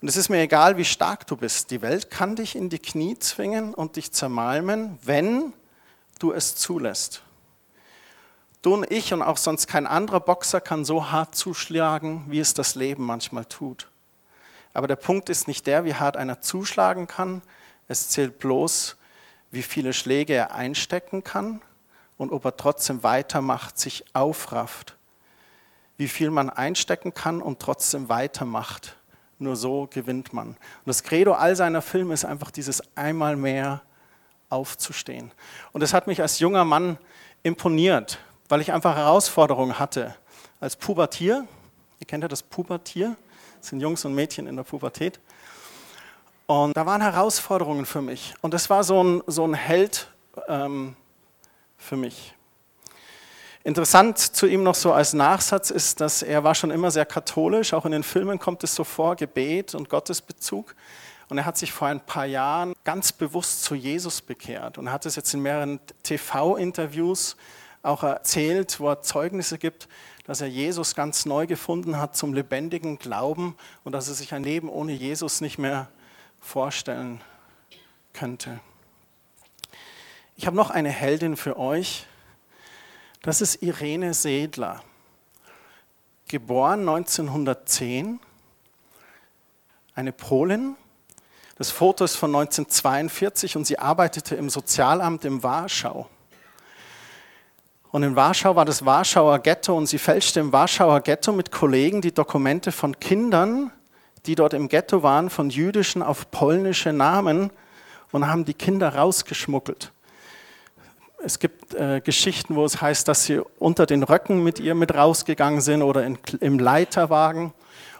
Und 0.03 0.09
es 0.09 0.17
ist 0.17 0.27
mir 0.27 0.41
egal, 0.41 0.75
wie 0.75 0.83
stark 0.83 1.27
du 1.27 1.37
bist. 1.37 1.71
Die 1.71 1.81
Welt 1.81 2.11
kann 2.11 2.35
dich 2.35 2.57
in 2.57 2.67
die 2.67 2.77
Knie 2.77 3.17
zwingen 3.19 3.73
und 3.73 3.95
dich 3.95 4.11
zermalmen, 4.11 4.99
wenn 5.01 5.53
du 6.19 6.33
es 6.33 6.57
zulässt. 6.57 7.21
Du 8.61 8.73
und 8.73 8.91
ich 8.91 9.13
und 9.13 9.21
auch 9.21 9.37
sonst 9.37 9.67
kein 9.67 9.87
anderer 9.87 10.19
Boxer 10.19 10.59
kann 10.59 10.83
so 10.83 11.09
hart 11.09 11.35
zuschlagen, 11.35 12.25
wie 12.27 12.41
es 12.41 12.53
das 12.53 12.75
Leben 12.75 13.05
manchmal 13.05 13.45
tut. 13.45 13.87
Aber 14.73 14.87
der 14.87 14.97
Punkt 14.97 15.29
ist 15.29 15.47
nicht 15.47 15.67
der, 15.67 15.85
wie 15.85 15.95
hart 15.95 16.17
einer 16.17 16.41
zuschlagen 16.41 17.07
kann. 17.07 17.41
Es 17.87 18.09
zählt 18.09 18.39
bloß, 18.39 18.97
wie 19.51 19.63
viele 19.63 19.93
Schläge 19.93 20.33
er 20.33 20.53
einstecken 20.53 21.23
kann 21.23 21.61
und 22.17 22.33
ob 22.33 22.43
er 22.43 22.57
trotzdem 22.57 23.03
weitermacht, 23.03 23.79
sich 23.79 24.03
aufrafft. 24.13 24.97
Wie 25.95 26.09
viel 26.09 26.29
man 26.29 26.49
einstecken 26.49 27.13
kann 27.13 27.41
und 27.41 27.61
trotzdem 27.61 28.09
weitermacht. 28.09 28.97
Nur 29.39 29.55
so 29.55 29.87
gewinnt 29.91 30.33
man. 30.33 30.49
Und 30.49 30.57
das 30.85 31.03
Credo 31.03 31.33
all 31.33 31.55
seiner 31.55 31.81
Filme 31.81 32.13
ist 32.13 32.25
einfach 32.25 32.51
dieses 32.51 32.81
einmal 32.95 33.35
mehr 33.35 33.81
aufzustehen. 34.49 35.31
Und 35.71 35.81
das 35.81 35.93
hat 35.93 36.07
mich 36.07 36.21
als 36.21 36.39
junger 36.39 36.63
Mann 36.63 36.97
imponiert, 37.41 38.19
weil 38.49 38.61
ich 38.61 38.71
einfach 38.71 38.95
Herausforderungen 38.95 39.79
hatte. 39.79 40.15
Als 40.59 40.75
Pubertier, 40.75 41.47
ihr 41.99 42.07
kennt 42.07 42.23
ja 42.23 42.27
das 42.27 42.43
Pubertier, 42.43 43.15
das 43.59 43.69
sind 43.69 43.81
Jungs 43.81 44.05
und 44.05 44.13
Mädchen 44.13 44.47
in 44.47 44.55
der 44.55 44.63
Pubertät. 44.63 45.19
Und 46.45 46.75
da 46.75 46.85
waren 46.85 47.01
Herausforderungen 47.01 47.85
für 47.85 48.01
mich. 48.01 48.33
Und 48.41 48.53
das 48.53 48.69
war 48.69 48.83
so 48.83 49.03
ein, 49.03 49.23
so 49.27 49.45
ein 49.45 49.53
Held, 49.53 50.07
ähm, 50.47 50.95
für 51.77 51.97
mich. 51.97 52.35
Interessant 53.65 54.17
zu 54.19 54.45
ihm 54.45 54.63
noch 54.63 54.75
so 54.75 54.91
als 54.91 55.13
Nachsatz 55.13 55.69
ist, 55.69 56.01
dass 56.01 56.21
er 56.21 56.43
war 56.43 56.53
schon 56.53 56.69
immer 56.69 56.91
sehr 56.91 57.05
katholisch, 57.05 57.73
auch 57.73 57.85
in 57.85 57.93
den 57.93 58.03
Filmen 58.03 58.37
kommt 58.37 58.63
es 58.65 58.75
so 58.75 58.83
vor, 58.83 59.15
Gebet 59.15 59.73
und 59.73 59.89
Gottesbezug. 59.89 60.75
Und 61.29 61.37
er 61.37 61.45
hat 61.45 61.57
sich 61.57 61.71
vor 61.71 61.87
ein 61.87 62.01
paar 62.01 62.25
Jahren 62.25 62.73
ganz 62.83 63.13
bewusst 63.13 63.63
zu 63.63 63.73
Jesus 63.73 64.21
bekehrt 64.21 64.77
und 64.77 64.91
hat 64.91 65.05
es 65.05 65.15
jetzt 65.15 65.33
in 65.33 65.41
mehreren 65.41 65.79
TV-Interviews 66.03 67.37
auch 67.81 68.03
erzählt, 68.03 68.81
wo 68.81 68.89
er 68.89 69.01
Zeugnisse 69.01 69.57
gibt, 69.57 69.87
dass 70.25 70.41
er 70.41 70.47
Jesus 70.47 70.93
ganz 70.93 71.25
neu 71.25 71.47
gefunden 71.47 71.97
hat 71.97 72.17
zum 72.17 72.33
lebendigen 72.33 72.99
Glauben 72.99 73.55
und 73.85 73.93
dass 73.93 74.09
er 74.09 74.13
sich 74.13 74.33
ein 74.33 74.43
Leben 74.43 74.69
ohne 74.69 74.91
Jesus 74.91 75.39
nicht 75.39 75.57
mehr 75.57 75.87
vorstellen 76.41 77.21
könnte. 78.11 78.59
Ich 80.35 80.47
habe 80.47 80.55
noch 80.55 80.69
eine 80.69 80.89
Heldin 80.89 81.37
für 81.37 81.57
euch. 81.57 82.05
Das 83.23 83.39
ist 83.39 83.63
Irene 83.63 84.13
Sedler. 84.13 84.83
Geboren 86.27 86.81
1910, 86.81 88.19
eine 89.95 90.11
Polin. 90.11 90.75
Das 91.57 91.71
Foto 91.71 92.03
ist 92.03 92.17
von 92.17 92.35
1942 92.35 93.55
und 93.55 93.65
sie 93.65 93.79
arbeitete 93.79 94.35
im 94.35 94.49
Sozialamt 94.49 95.23
in 95.23 95.41
Warschau. 95.41 96.09
Und 97.91 98.03
in 98.03 98.17
Warschau 98.17 98.57
war 98.57 98.65
das 98.65 98.83
Warschauer 98.83 99.39
Ghetto 99.39 99.77
und 99.77 99.87
sie 99.87 99.99
fälschte 99.99 100.41
im 100.41 100.51
Warschauer 100.51 100.99
Ghetto 100.99 101.31
mit 101.31 101.49
Kollegen 101.49 102.01
die 102.01 102.13
Dokumente 102.13 102.73
von 102.73 102.99
Kindern, 102.99 103.71
die 104.25 104.35
dort 104.35 104.53
im 104.53 104.67
Ghetto 104.67 105.01
waren, 105.01 105.29
von 105.29 105.49
jüdischen 105.49 106.03
auf 106.03 106.29
polnische 106.29 106.91
Namen 106.91 107.51
und 108.11 108.27
haben 108.27 108.43
die 108.43 108.53
Kinder 108.53 108.95
rausgeschmuggelt. 108.95 109.92
Es 111.25 111.39
gibt 111.39 111.73
äh, 111.73 112.01
Geschichten, 112.01 112.55
wo 112.55 112.65
es 112.65 112.81
heißt, 112.81 113.07
dass 113.07 113.23
sie 113.23 113.39
unter 113.57 113.85
den 113.85 114.03
Röcken 114.03 114.43
mit 114.43 114.59
ihr 114.59 114.75
mit 114.75 114.93
rausgegangen 114.93 115.61
sind 115.61 115.81
oder 115.81 116.05
in, 116.05 116.19
im 116.41 116.59
Leiterwagen. 116.59 117.53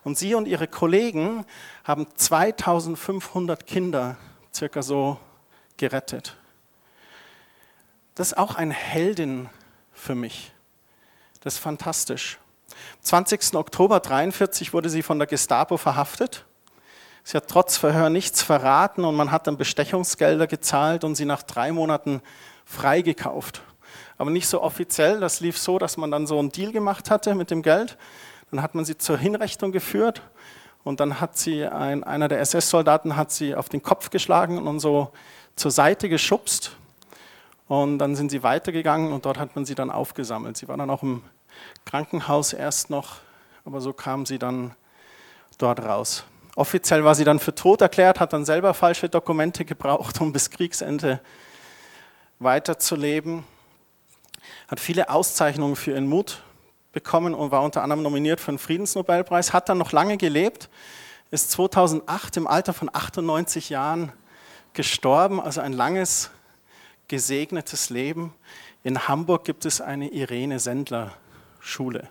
Und 0.03 0.18
sie 0.18 0.36
und 0.36 0.46
ihre 0.46 0.68
Kollegen 0.68 1.46
haben 1.86 2.06
2500 2.15 3.65
Kinder 3.65 4.18
circa 4.53 4.82
so 4.82 5.18
gerettet. 5.77 6.36
Das 8.15 8.27
ist 8.34 8.38
auch 8.38 8.56
eine 8.56 8.74
Heldin 8.74 9.50
für 9.94 10.15
mich. 10.15 10.51
Das 11.39 11.53
ist 11.53 11.60
fantastisch. 11.60 12.39
Am 12.98 13.03
20. 13.03 13.56
Oktober 13.56 13.96
1943 13.96 14.74
wurde 14.74 14.89
sie 14.89 15.01
von 15.01 15.18
der 15.18 15.27
Gestapo 15.27 15.77
verhaftet. 15.77 16.44
Sie 17.24 17.38
hat 17.38 17.48
trotz 17.48 17.77
Verhör 17.77 18.10
nichts 18.10 18.42
verraten 18.42 19.06
und 19.06 19.15
man 19.15 19.32
hat 19.32 19.48
dann 19.48 19.56
Bestechungsgelder 19.56 20.46
gezahlt 20.46 21.06
und 21.06 21.15
sie 21.15 21.24
nach 21.24 21.42
drei 21.42 21.72
Monaten 21.72 22.22
freigekauft. 22.65 23.62
Aber 24.17 24.29
nicht 24.29 24.48
so 24.48 24.62
offiziell, 24.62 25.20
das 25.20 25.39
lief 25.39 25.58
so, 25.58 25.79
dass 25.79 25.98
man 25.98 26.12
dann 26.12 26.27
so 26.27 26.39
einen 26.39 26.50
Deal 26.50 26.72
gemacht 26.72 27.10
hatte 27.10 27.36
mit 27.36 27.51
dem 27.51 27.62
Geld. 27.62 27.98
Dann 28.51 28.62
hat 28.62 28.75
man 28.75 28.86
sie 28.86 28.98
zur 28.98 29.17
Hinrichtung 29.17 29.72
geführt 29.72 30.22
und 30.84 31.00
dann 31.00 31.20
hat 31.20 31.38
sie, 31.38 31.65
ein, 31.65 32.03
einer 32.03 32.27
der 32.27 32.39
SS-Soldaten 32.39 33.15
hat 33.15 33.32
sie 33.32 33.55
auf 33.55 33.70
den 33.70 33.82
Kopf 33.82 34.10
geschlagen 34.10 34.67
und 34.67 34.79
so 34.79 35.12
zur 35.55 35.72
Seite 35.72 36.10
geschubst. 36.10 36.75
Und 37.67 37.98
dann 38.00 38.15
sind 38.15 38.29
sie 38.29 38.43
weitergegangen 38.43 39.13
und 39.13 39.25
dort 39.25 39.39
hat 39.39 39.55
man 39.55 39.65
sie 39.65 39.75
dann 39.75 39.89
aufgesammelt. 39.89 40.58
Sie 40.58 40.67
war 40.67 40.77
dann 40.77 40.89
auch 40.89 41.01
im 41.01 41.24
Krankenhaus 41.86 42.53
erst 42.53 42.89
noch, 42.89 43.17
aber 43.65 43.82
so 43.82 43.93
kam 43.93 44.25
sie 44.25 44.38
dann 44.38 44.75
dort 45.58 45.79
raus. 45.79 46.25
Offiziell 46.55 47.03
war 47.03 47.15
sie 47.15 47.24
dann 47.24 47.39
für 47.39 47.55
tot 47.55 47.82
erklärt, 47.82 48.20
hat 48.20 48.34
dann 48.34 48.46
selber 48.46 48.74
falsche 48.74 49.10
Dokumente 49.10 49.65
gebraucht, 49.65 50.22
um 50.22 50.32
bis 50.32 50.50
Kriegsende 50.50 51.20
weiterzuleben. 52.43 53.43
Hat 54.67 54.79
viele 54.79 55.09
Auszeichnungen 55.09 55.75
für 55.75 55.91
ihren 55.91 56.07
Mut 56.07 56.43
bekommen 56.91 57.33
und 57.33 57.51
war 57.51 57.63
unter 57.63 57.81
anderem 57.81 58.03
nominiert 58.03 58.39
für 58.39 58.51
den 58.51 58.59
Friedensnobelpreis. 58.59 59.53
Hat 59.53 59.69
dann 59.69 59.77
noch 59.77 59.91
lange 59.91 60.17
gelebt, 60.17 60.69
ist 61.31 61.51
2008 61.51 62.38
im 62.38 62.47
Alter 62.47 62.73
von 62.73 62.89
98 62.93 63.69
Jahren 63.69 64.12
gestorben, 64.73 65.41
also 65.41 65.62
ein 65.62 65.73
langes, 65.73 66.29
gesegnetes 67.07 67.89
Leben. 67.89 68.33
In 68.83 69.07
Hamburg 69.07 69.45
gibt 69.45 69.65
es 69.65 69.81
eine 69.81 70.09
Irene 70.09 70.59
Sendler 70.59 71.13
Schule. 71.59 72.07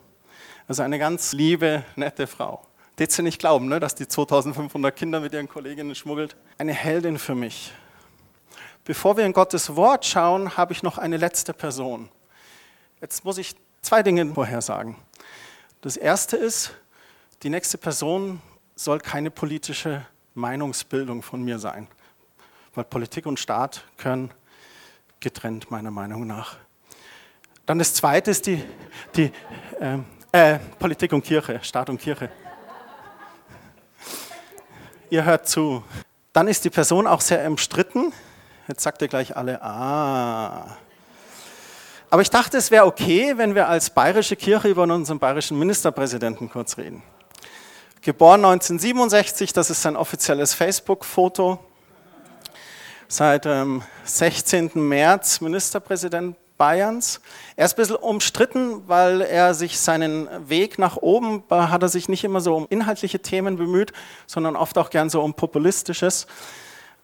Also 0.69 0.83
eine 0.83 0.99
ganz 0.99 1.33
liebe, 1.33 1.85
nette 1.97 2.27
Frau. 2.27 2.63
Sie 2.99 3.23
nicht 3.23 3.41
glauben, 3.41 3.67
ne, 3.67 3.81
dass 3.81 3.97
die 3.97 4.07
2500 4.07 4.95
Kinder 4.95 5.19
mit 5.19 5.33
ihren 5.33 5.49
Kolleginnen 5.49 5.95
schmuggelt. 5.97 6.37
Eine 6.59 6.73
Heldin 6.73 7.19
für 7.19 7.35
mich. 7.35 7.73
Bevor 8.85 9.17
wir 9.17 9.25
in 9.25 9.33
Gottes 9.33 9.77
Wort 9.77 10.05
schauen, 10.05 10.57
habe 10.57 10.73
ich 10.73 10.83
noch 10.83 10.99
eine 10.99 11.17
letzte 11.17 11.53
Person. 11.53 12.09
Jetzt 13.01 13.25
muss 13.25 13.39
ich 13.39 13.55
zwei 13.81 14.03
Dinge 14.03 14.27
vorhersagen. 14.35 14.97
Das 15.83 15.97
erste 15.97 16.37
ist, 16.37 16.73
die 17.45 17.51
nächste 17.51 17.79
Person 17.79 18.43
soll 18.75 18.99
keine 18.99 19.31
politische 19.31 20.05
Meinungsbildung 20.35 21.23
von 21.23 21.45
mir 21.45 21.61
sein, 21.61 21.87
weil 22.75 22.83
Politik 22.83 23.27
und 23.27 23.39
Staat 23.39 23.85
können 23.99 24.33
getrennt 25.21 25.71
meiner 25.71 25.93
Meinung 25.93 26.27
nach. 26.27 26.57
Dann 27.67 27.79
das 27.79 27.95
Zweite 27.95 28.33
ist 28.33 28.47
die, 28.47 28.65
die 29.15 29.31
äh, 29.79 29.99
äh, 30.33 30.59
Politik 30.81 31.13
und 31.13 31.23
Kirche, 31.23 31.61
Staat 31.63 31.89
und 31.89 32.01
Kirche. 32.01 32.31
Ihr 35.09 35.25
hört 35.25 35.49
zu. 35.49 35.85
Dann 36.33 36.49
ist 36.49 36.65
die 36.65 36.71
Person 36.71 37.07
auch 37.07 37.21
sehr 37.21 37.47
umstritten. 37.47 38.13
Jetzt 38.69 38.83
sagt 38.83 39.03
ihr 39.03 39.09
gleich 39.09 39.37
alle, 39.37 39.61
ah. 39.61 40.77
Aber 42.11 42.23
ich 42.23 42.31
dachte, 42.31 42.59
es 42.59 42.71
wäre 42.71 42.87
okay, 42.87 43.37
wenn 43.37 43.55
wir 43.55 43.69
als 43.69 43.91
bayerische 43.91 44.37
Kirche 44.37 44.69
über 44.69 44.85
unseren 44.85 45.19
bayerischen 45.19 45.59
Ministerpräsidenten 45.59 46.49
kurz 46.49 46.79
reden. 46.79 47.03
Geboren 48.03 48.45
1967, 48.45 49.53
das 49.53 49.71
ist 49.71 49.83
sein 49.83 49.97
offizielles 49.97 50.55
Facebook-Foto. 50.55 51.59
Seit 53.09 53.47
dem 53.47 53.83
16. 54.05 54.71
März 54.75 55.41
Ministerpräsident 55.41 56.37
Bayerns. 56.57 57.21
Er 57.57 57.65
ist 57.65 57.73
ein 57.73 57.77
bisschen 57.77 57.97
umstritten, 57.97 58.87
weil 58.87 59.23
er 59.23 59.55
sich 59.55 59.81
seinen 59.81 60.29
Weg 60.49 60.79
nach 60.79 60.97
oben, 60.97 61.43
hat 61.51 61.83
er 61.83 61.89
sich 61.89 62.09
nicht 62.09 62.23
immer 62.23 62.41
so 62.41 62.55
um 62.55 62.67
inhaltliche 62.71 63.19
Themen 63.19 63.57
bemüht, 63.57 63.93
sondern 64.29 64.55
oft 64.55 64.79
auch 64.79 64.91
gern 64.91 65.11
so 65.11 65.23
um 65.23 65.35
populistisches. 65.35 66.29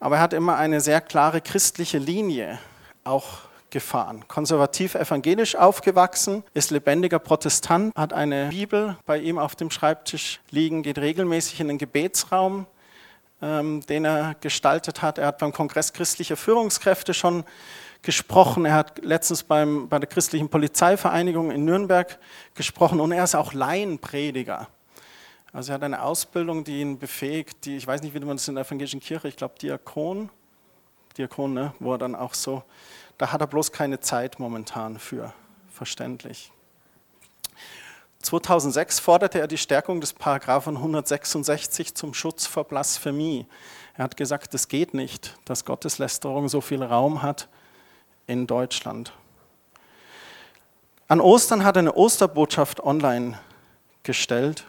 Aber 0.00 0.16
er 0.16 0.22
hat 0.22 0.32
immer 0.32 0.56
eine 0.56 0.80
sehr 0.80 1.00
klare 1.00 1.40
christliche 1.40 1.98
Linie 1.98 2.58
auch 3.04 3.40
gefahren. 3.70 4.24
Konservativ-evangelisch 4.28 5.56
aufgewachsen, 5.56 6.44
ist 6.54 6.70
lebendiger 6.70 7.18
Protestant, 7.18 7.94
hat 7.96 8.12
eine 8.12 8.48
Bibel 8.48 8.96
bei 9.04 9.18
ihm 9.18 9.38
auf 9.38 9.56
dem 9.56 9.70
Schreibtisch 9.70 10.40
liegen, 10.50 10.82
geht 10.82 10.98
regelmäßig 10.98 11.60
in 11.60 11.68
den 11.68 11.78
Gebetsraum, 11.78 12.66
ähm, 13.42 13.82
den 13.86 14.04
er 14.04 14.34
gestaltet 14.40 15.02
hat. 15.02 15.18
Er 15.18 15.26
hat 15.26 15.38
beim 15.38 15.52
Kongress 15.52 15.92
christlicher 15.92 16.36
Führungskräfte 16.36 17.12
schon 17.12 17.44
gesprochen. 18.02 18.64
Er 18.64 18.74
hat 18.74 19.04
letztens 19.04 19.42
beim, 19.42 19.88
bei 19.88 19.98
der 19.98 20.08
christlichen 20.08 20.48
Polizeivereinigung 20.48 21.50
in 21.50 21.64
Nürnberg 21.64 22.18
gesprochen 22.54 23.00
und 23.00 23.12
er 23.12 23.24
ist 23.24 23.34
auch 23.34 23.52
Laienprediger. 23.52 24.68
Also 25.58 25.72
er 25.72 25.74
hat 25.74 25.82
eine 25.82 26.02
Ausbildung, 26.02 26.62
die 26.62 26.80
ihn 26.80 27.00
befähigt, 27.00 27.64
die, 27.64 27.76
ich 27.76 27.84
weiß 27.84 28.02
nicht, 28.02 28.14
wie 28.14 28.20
man 28.20 28.36
das 28.36 28.46
in 28.46 28.54
der 28.54 28.64
evangelischen 28.64 29.00
Kirche, 29.00 29.26
ich 29.26 29.34
glaube 29.34 29.56
Diakon, 29.60 30.30
Diakon, 31.16 31.52
ne, 31.52 31.74
wo 31.80 31.94
er 31.94 31.98
dann 31.98 32.14
auch 32.14 32.34
so, 32.34 32.62
da 33.16 33.32
hat 33.32 33.40
er 33.40 33.48
bloß 33.48 33.72
keine 33.72 33.98
Zeit 33.98 34.38
momentan 34.38 35.00
für, 35.00 35.34
verständlich. 35.72 36.52
2006 38.22 39.00
forderte 39.00 39.40
er 39.40 39.48
die 39.48 39.58
Stärkung 39.58 40.00
des 40.00 40.12
Paragraphen 40.12 40.76
166 40.76 41.92
zum 41.92 42.14
Schutz 42.14 42.46
vor 42.46 42.62
Blasphemie. 42.62 43.44
Er 43.94 44.04
hat 44.04 44.16
gesagt, 44.16 44.54
es 44.54 44.68
geht 44.68 44.94
nicht, 44.94 45.36
dass 45.44 45.64
Gotteslästerung 45.64 46.48
so 46.48 46.60
viel 46.60 46.84
Raum 46.84 47.22
hat 47.22 47.48
in 48.28 48.46
Deutschland. 48.46 49.12
An 51.08 51.20
Ostern 51.20 51.64
hat 51.64 51.74
er 51.74 51.80
eine 51.80 51.94
Osterbotschaft 51.94 52.78
online 52.78 53.40
gestellt. 54.04 54.64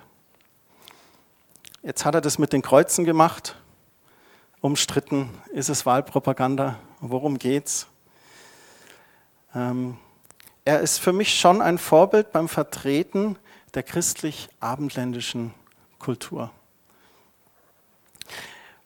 Jetzt 1.82 2.04
hat 2.04 2.14
er 2.14 2.20
das 2.20 2.38
mit 2.38 2.52
den 2.52 2.62
Kreuzen 2.62 3.06
gemacht. 3.06 3.56
Umstritten, 4.60 5.30
ist 5.54 5.70
es 5.70 5.86
Wahlpropaganda? 5.86 6.78
Worum 7.00 7.40
geht's? 7.40 7.88
Ähm, 9.56 9.98
er 10.66 10.82
ist 10.82 10.98
für 10.98 11.14
mich 11.14 11.40
schon 11.40 11.62
ein 11.62 11.78
Vorbild 11.78 12.34
beim 12.34 12.50
Vertreten 12.50 13.38
der 13.76 13.84
christlich-abendländischen 13.84 15.54
Kultur. 16.00 16.52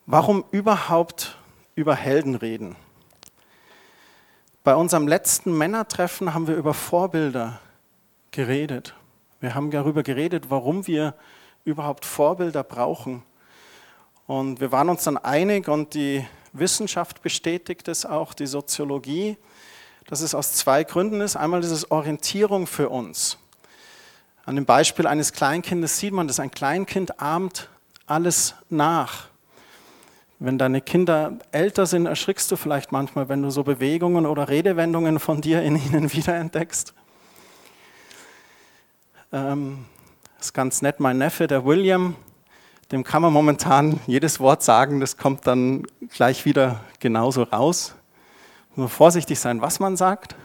Warum 0.05 0.45
überhaupt 0.51 1.35
über 1.73 1.95
Helden 1.95 2.35
reden? 2.35 2.75
Bei 4.63 4.75
unserem 4.75 5.07
letzten 5.07 5.57
Männertreffen 5.57 6.35
haben 6.35 6.45
wir 6.45 6.55
über 6.55 6.75
Vorbilder 6.75 7.59
geredet. 8.29 8.93
Wir 9.39 9.55
haben 9.55 9.71
darüber 9.71 10.03
geredet, 10.03 10.51
warum 10.51 10.85
wir 10.85 11.15
überhaupt 11.65 12.05
Vorbilder 12.05 12.63
brauchen. 12.63 13.23
Und 14.27 14.59
wir 14.59 14.71
waren 14.71 14.89
uns 14.89 15.03
dann 15.03 15.17
einig 15.17 15.67
und 15.67 15.93
die 15.93 16.25
Wissenschaft 16.53 17.21
bestätigt 17.21 17.87
es 17.87 18.05
auch, 18.05 18.33
die 18.33 18.47
Soziologie, 18.47 19.37
dass 20.07 20.21
es 20.21 20.35
aus 20.35 20.53
zwei 20.53 20.83
Gründen 20.83 21.21
ist. 21.21 21.35
Einmal 21.35 21.61
ist 21.61 21.71
es 21.71 21.91
Orientierung 21.91 22.67
für 22.67 22.89
uns. 22.89 23.37
An 24.45 24.55
dem 24.55 24.65
Beispiel 24.65 25.07
eines 25.07 25.33
Kleinkindes 25.33 25.99
sieht 25.99 26.13
man, 26.13 26.27
dass 26.27 26.39
ein 26.39 26.51
Kleinkind 26.51 27.19
ahmt 27.21 27.69
alles 28.05 28.55
nach. 28.69 29.27
Wenn 30.39 30.57
deine 30.57 30.81
Kinder 30.81 31.39
älter 31.51 31.85
sind, 31.85 32.05
erschrickst 32.05 32.51
du 32.51 32.57
vielleicht 32.57 32.91
manchmal, 32.91 33.29
wenn 33.29 33.41
du 33.41 33.49
so 33.49 33.63
Bewegungen 33.63 34.25
oder 34.25 34.49
Redewendungen 34.49 35.19
von 35.19 35.39
dir 35.39 35.61
in 35.61 35.77
ihnen 35.77 36.11
wiederentdeckst. 36.13 36.93
Ähm, 39.31 39.85
das 40.43 40.49
ist 40.49 40.53
ganz 40.55 40.81
nett, 40.81 40.99
mein 40.99 41.19
Neffe, 41.19 41.47
der 41.47 41.63
William, 41.63 42.17
dem 42.91 43.05
kann 43.05 43.21
man 43.21 43.31
momentan 43.31 44.01
jedes 44.07 44.41
Wort 44.41 44.61
sagen, 44.61 44.99
das 44.99 45.15
kommt 45.15 45.47
dann 45.47 45.87
gleich 46.09 46.43
wieder 46.43 46.81
genauso 46.99 47.43
raus. 47.43 47.95
Nur 48.75 48.89
vorsichtig 48.89 49.39
sein, 49.39 49.61
was 49.61 49.79
man 49.79 49.95
sagt, 49.95 50.35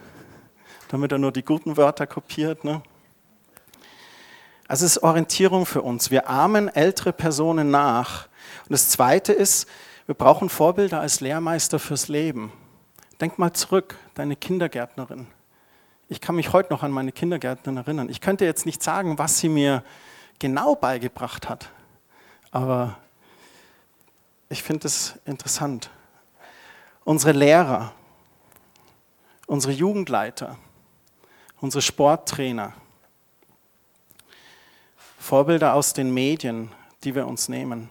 damit 0.87 1.11
er 1.11 1.19
nur 1.19 1.33
die 1.33 1.45
guten 1.45 1.76
Wörter 1.76 2.07
kopiert. 2.07 2.62
Ne? 2.62 2.81
Also 4.69 4.87
es 4.87 4.99
ist 4.99 5.02
Orientierung 5.02 5.67
für 5.67 5.83
uns. 5.83 6.12
Wir 6.12 6.31
ahmen 6.31 6.69
ältere 6.69 7.12
Personen 7.12 7.73
nach. 7.73 8.28
Und 8.67 8.75
das 8.75 8.90
Zweite 8.90 9.33
ist, 9.33 9.69
wir 10.07 10.14
brauchen 10.14 10.49
Vorbilder 10.49 11.00
als 11.00 11.21
Lehrmeister 11.21 11.81
fürs 11.81 12.07
Leben. 12.07 12.52
Denk 13.21 13.37
mal 13.37 13.52
zurück, 13.52 13.97
deine 14.14 14.37
Kindergärtnerin. 14.37 15.26
Ich 16.11 16.23
kann 16.23 16.37
mich 16.37 16.55
heute 16.55 16.73
noch 16.73 16.83
an 16.83 16.91
meine 16.91 17.12
Kindergärtnerin 17.12 17.77
erinnern. 17.77 18.09
Ich 18.09 18.23
könnte 18.23 18.47
jetzt 18.47 18.65
nicht 18.65 18.83
sagen, 18.83 19.19
was 19.19 19.38
sie 19.38 19.50
mir 19.50 19.85
genau 20.38 20.75
beigebracht 20.75 21.49
hat. 21.49 21.71
aber 22.50 22.97
ich 24.49 24.62
finde 24.62 24.87
es 24.87 25.19
interessant. 25.27 25.91
Unsere 27.05 27.33
Lehrer, 27.33 27.93
unsere 29.47 29.75
Jugendleiter, 29.75 30.57
unsere 31.61 31.83
Sporttrainer, 31.83 32.73
Vorbilder 35.19 35.75
aus 35.75 35.93
den 35.93 36.15
Medien, 36.15 36.73
die 37.05 37.15
wir 37.15 37.27
uns 37.27 37.50
nehmen. 37.50 37.91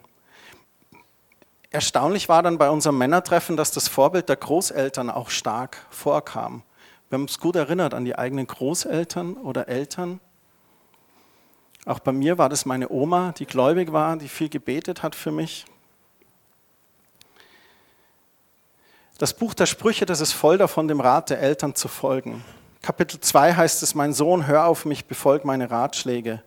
Erstaunlich 1.69 2.27
war 2.29 2.41
dann 2.41 2.57
bei 2.57 2.71
unserem 2.71 2.97
Männertreffen, 2.97 3.55
dass 3.55 3.69
das 3.69 3.87
Vorbild 3.87 4.29
der 4.29 4.37
Großeltern 4.37 5.11
auch 5.11 5.29
stark 5.29 5.85
vorkam. 5.91 6.63
Wir 7.09 7.15
haben 7.15 7.23
uns 7.23 7.39
gut 7.39 7.55
erinnert 7.55 7.93
an 7.93 8.03
die 8.03 8.17
eigenen 8.17 8.47
Großeltern 8.47 9.37
oder 9.37 9.69
Eltern. 9.69 10.19
Auch 11.85 11.99
bei 11.99 12.11
mir 12.11 12.37
war 12.37 12.49
das 12.49 12.65
meine 12.65 12.89
Oma, 12.89 13.31
die 13.31 13.45
gläubig 13.45 13.93
war, 13.93 14.17
die 14.17 14.27
viel 14.27 14.49
gebetet 14.49 15.03
hat 15.03 15.15
für 15.15 15.31
mich. 15.31 15.65
Das 19.17 19.33
Buch 19.33 19.53
der 19.53 19.65
Sprüche, 19.65 20.05
das 20.05 20.19
ist 20.19 20.33
voll 20.33 20.57
davon, 20.57 20.89
dem 20.89 20.99
Rat 20.99 21.29
der 21.29 21.39
Eltern 21.39 21.75
zu 21.75 21.87
folgen. 21.87 22.43
Kapitel 22.81 23.19
2 23.19 23.53
heißt 23.53 23.81
es, 23.83 23.95
mein 23.95 24.13
Sohn, 24.13 24.45
hör 24.45 24.65
auf 24.65 24.85
mich, 24.85 25.05
befolg 25.05 25.45
meine 25.45 25.71
Ratschläge. 25.71 26.43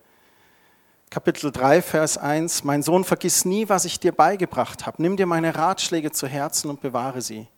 Kapitel 1.08 1.50
3, 1.50 1.82
Vers 1.82 2.18
1, 2.18 2.62
mein 2.62 2.84
Sohn, 2.84 3.02
vergiss 3.02 3.44
nie, 3.44 3.68
was 3.68 3.84
ich 3.86 3.98
dir 3.98 4.12
beigebracht 4.12 4.86
habe. 4.86 5.02
Nimm 5.02 5.16
dir 5.16 5.26
meine 5.26 5.56
Ratschläge 5.56 6.12
zu 6.12 6.28
Herzen 6.28 6.70
und 6.70 6.80
bewahre 6.80 7.22
sie. 7.22 7.48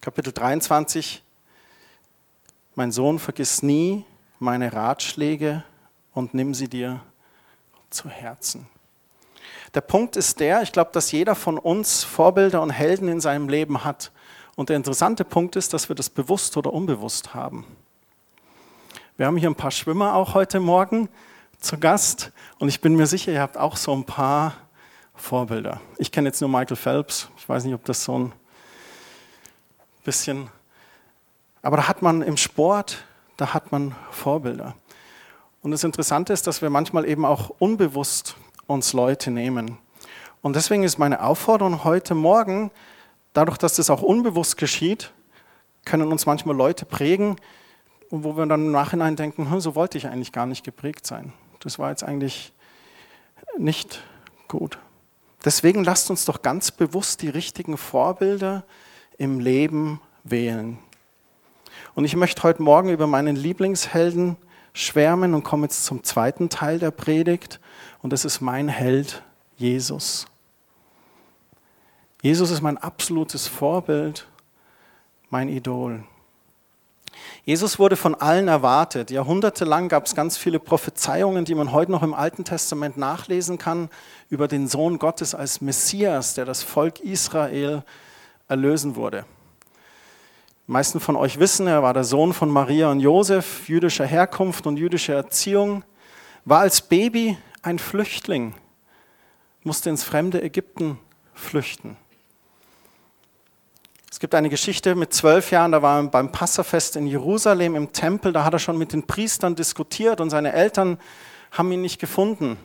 Kapitel 0.00 0.32
23, 0.32 1.24
mein 2.76 2.92
Sohn, 2.92 3.18
vergiss 3.18 3.62
nie 3.62 4.04
meine 4.38 4.72
Ratschläge 4.72 5.64
und 6.12 6.34
nimm 6.34 6.54
sie 6.54 6.68
dir 6.68 7.00
zu 7.90 8.08
Herzen. 8.08 8.68
Der 9.74 9.80
Punkt 9.80 10.16
ist 10.16 10.40
der, 10.40 10.62
ich 10.62 10.72
glaube, 10.72 10.90
dass 10.92 11.10
jeder 11.10 11.34
von 11.34 11.58
uns 11.58 12.04
Vorbilder 12.04 12.62
und 12.62 12.70
Helden 12.70 13.08
in 13.08 13.20
seinem 13.20 13.48
Leben 13.48 13.82
hat. 13.82 14.12
Und 14.54 14.68
der 14.68 14.76
interessante 14.76 15.24
Punkt 15.24 15.56
ist, 15.56 15.72
dass 15.72 15.88
wir 15.88 15.96
das 15.96 16.08
bewusst 16.08 16.56
oder 16.56 16.72
unbewusst 16.72 17.34
haben. 17.34 17.66
Wir 19.16 19.26
haben 19.26 19.36
hier 19.38 19.50
ein 19.50 19.56
paar 19.56 19.70
Schwimmer 19.70 20.14
auch 20.14 20.34
heute 20.34 20.60
Morgen 20.60 21.08
zu 21.58 21.78
Gast 21.78 22.32
und 22.58 22.68
ich 22.68 22.82
bin 22.82 22.94
mir 22.94 23.06
sicher, 23.06 23.32
ihr 23.32 23.40
habt 23.40 23.56
auch 23.56 23.76
so 23.76 23.94
ein 23.94 24.04
paar 24.04 24.54
Vorbilder. 25.14 25.80
Ich 25.96 26.12
kenne 26.12 26.28
jetzt 26.28 26.42
nur 26.42 26.50
Michael 26.50 26.76
Phelps, 26.76 27.30
ich 27.38 27.48
weiß 27.48 27.64
nicht, 27.64 27.74
ob 27.74 27.84
das 27.84 28.04
so 28.04 28.18
ein 28.18 28.32
bisschen, 30.04 30.50
aber 31.66 31.78
da 31.78 31.88
hat 31.88 32.00
man 32.00 32.22
im 32.22 32.36
Sport, 32.36 33.04
da 33.36 33.52
hat 33.52 33.72
man 33.72 33.96
Vorbilder. 34.12 34.76
Und 35.62 35.72
das 35.72 35.82
Interessante 35.82 36.32
ist, 36.32 36.46
dass 36.46 36.62
wir 36.62 36.70
manchmal 36.70 37.04
eben 37.08 37.24
auch 37.24 37.50
unbewusst 37.58 38.36
uns 38.68 38.92
Leute 38.92 39.32
nehmen. 39.32 39.76
Und 40.42 40.54
deswegen 40.54 40.84
ist 40.84 40.96
meine 40.98 41.24
Aufforderung 41.24 41.82
heute 41.82 42.14
Morgen, 42.14 42.70
dadurch, 43.32 43.58
dass 43.58 43.74
das 43.74 43.90
auch 43.90 44.02
unbewusst 44.02 44.58
geschieht, 44.58 45.12
können 45.84 46.12
uns 46.12 46.24
manchmal 46.24 46.54
Leute 46.54 46.86
prägen, 46.86 47.34
wo 48.10 48.36
wir 48.36 48.46
dann 48.46 48.66
im 48.66 48.70
Nachhinein 48.70 49.16
denken, 49.16 49.50
hm, 49.50 49.58
so 49.58 49.74
wollte 49.74 49.98
ich 49.98 50.06
eigentlich 50.06 50.30
gar 50.30 50.46
nicht 50.46 50.62
geprägt 50.62 51.04
sein. 51.04 51.32
Das 51.58 51.80
war 51.80 51.90
jetzt 51.90 52.04
eigentlich 52.04 52.52
nicht 53.58 54.04
gut. 54.46 54.78
Deswegen 55.44 55.82
lasst 55.82 56.10
uns 56.10 56.26
doch 56.26 56.42
ganz 56.42 56.70
bewusst 56.70 57.22
die 57.22 57.28
richtigen 57.28 57.76
Vorbilder 57.76 58.62
im 59.18 59.40
Leben 59.40 60.00
wählen. 60.22 60.78
Und 61.96 62.04
ich 62.04 62.14
möchte 62.14 62.42
heute 62.42 62.62
Morgen 62.62 62.90
über 62.90 63.06
meinen 63.06 63.36
Lieblingshelden 63.36 64.36
schwärmen 64.74 65.32
und 65.32 65.44
komme 65.44 65.62
jetzt 65.64 65.86
zum 65.86 66.04
zweiten 66.04 66.50
Teil 66.50 66.78
der 66.78 66.90
Predigt. 66.90 67.58
Und 68.02 68.12
das 68.12 68.26
ist 68.26 68.42
mein 68.42 68.68
Held, 68.68 69.22
Jesus. 69.56 70.26
Jesus 72.20 72.50
ist 72.50 72.60
mein 72.60 72.76
absolutes 72.76 73.48
Vorbild, 73.48 74.28
mein 75.30 75.48
Idol. 75.48 76.04
Jesus 77.46 77.78
wurde 77.78 77.96
von 77.96 78.14
allen 78.14 78.48
erwartet. 78.48 79.10
Jahrhundertelang 79.10 79.88
gab 79.88 80.04
es 80.04 80.14
ganz 80.14 80.36
viele 80.36 80.60
Prophezeiungen, 80.60 81.46
die 81.46 81.54
man 81.54 81.72
heute 81.72 81.92
noch 81.92 82.02
im 82.02 82.12
Alten 82.12 82.44
Testament 82.44 82.98
nachlesen 82.98 83.56
kann, 83.56 83.88
über 84.28 84.48
den 84.48 84.68
Sohn 84.68 84.98
Gottes 84.98 85.34
als 85.34 85.62
Messias, 85.62 86.34
der 86.34 86.44
das 86.44 86.62
Volk 86.62 87.00
Israel 87.00 87.84
erlösen 88.48 88.96
wurde. 88.96 89.24
Die 90.66 90.72
meisten 90.72 90.98
von 90.98 91.14
euch 91.14 91.38
wissen, 91.38 91.68
er 91.68 91.84
war 91.84 91.94
der 91.94 92.02
Sohn 92.02 92.32
von 92.32 92.50
Maria 92.50 92.90
und 92.90 92.98
Josef, 92.98 93.68
jüdischer 93.68 94.04
Herkunft 94.04 94.66
und 94.66 94.78
jüdischer 94.78 95.14
Erziehung, 95.14 95.84
war 96.44 96.60
als 96.60 96.80
Baby 96.80 97.38
ein 97.62 97.78
Flüchtling, 97.78 98.52
musste 99.62 99.90
ins 99.90 100.02
fremde 100.02 100.42
Ägypten 100.42 100.98
flüchten. 101.34 101.96
Es 104.10 104.18
gibt 104.18 104.34
eine 104.34 104.48
Geschichte 104.48 104.96
mit 104.96 105.12
zwölf 105.12 105.52
Jahren, 105.52 105.70
da 105.70 105.82
war 105.82 106.00
er 106.00 106.08
beim 106.08 106.32
Passafest 106.32 106.96
in 106.96 107.06
Jerusalem 107.06 107.76
im 107.76 107.92
Tempel, 107.92 108.32
da 108.32 108.42
hat 108.42 108.52
er 108.52 108.58
schon 108.58 108.76
mit 108.76 108.92
den 108.92 109.06
Priestern 109.06 109.54
diskutiert 109.54 110.20
und 110.20 110.30
seine 110.30 110.52
Eltern 110.52 110.98
haben 111.52 111.70
ihn 111.70 111.82
nicht 111.82 112.00
gefunden, 112.00 112.56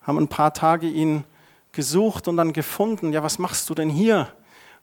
haben 0.00 0.18
ein 0.18 0.28
paar 0.28 0.54
Tage 0.54 0.86
ihn 0.86 1.24
gesucht 1.72 2.28
und 2.28 2.36
dann 2.36 2.52
gefunden. 2.52 3.12
Ja, 3.12 3.24
was 3.24 3.40
machst 3.40 3.68
du 3.68 3.74
denn 3.74 3.88
hier? 3.90 4.32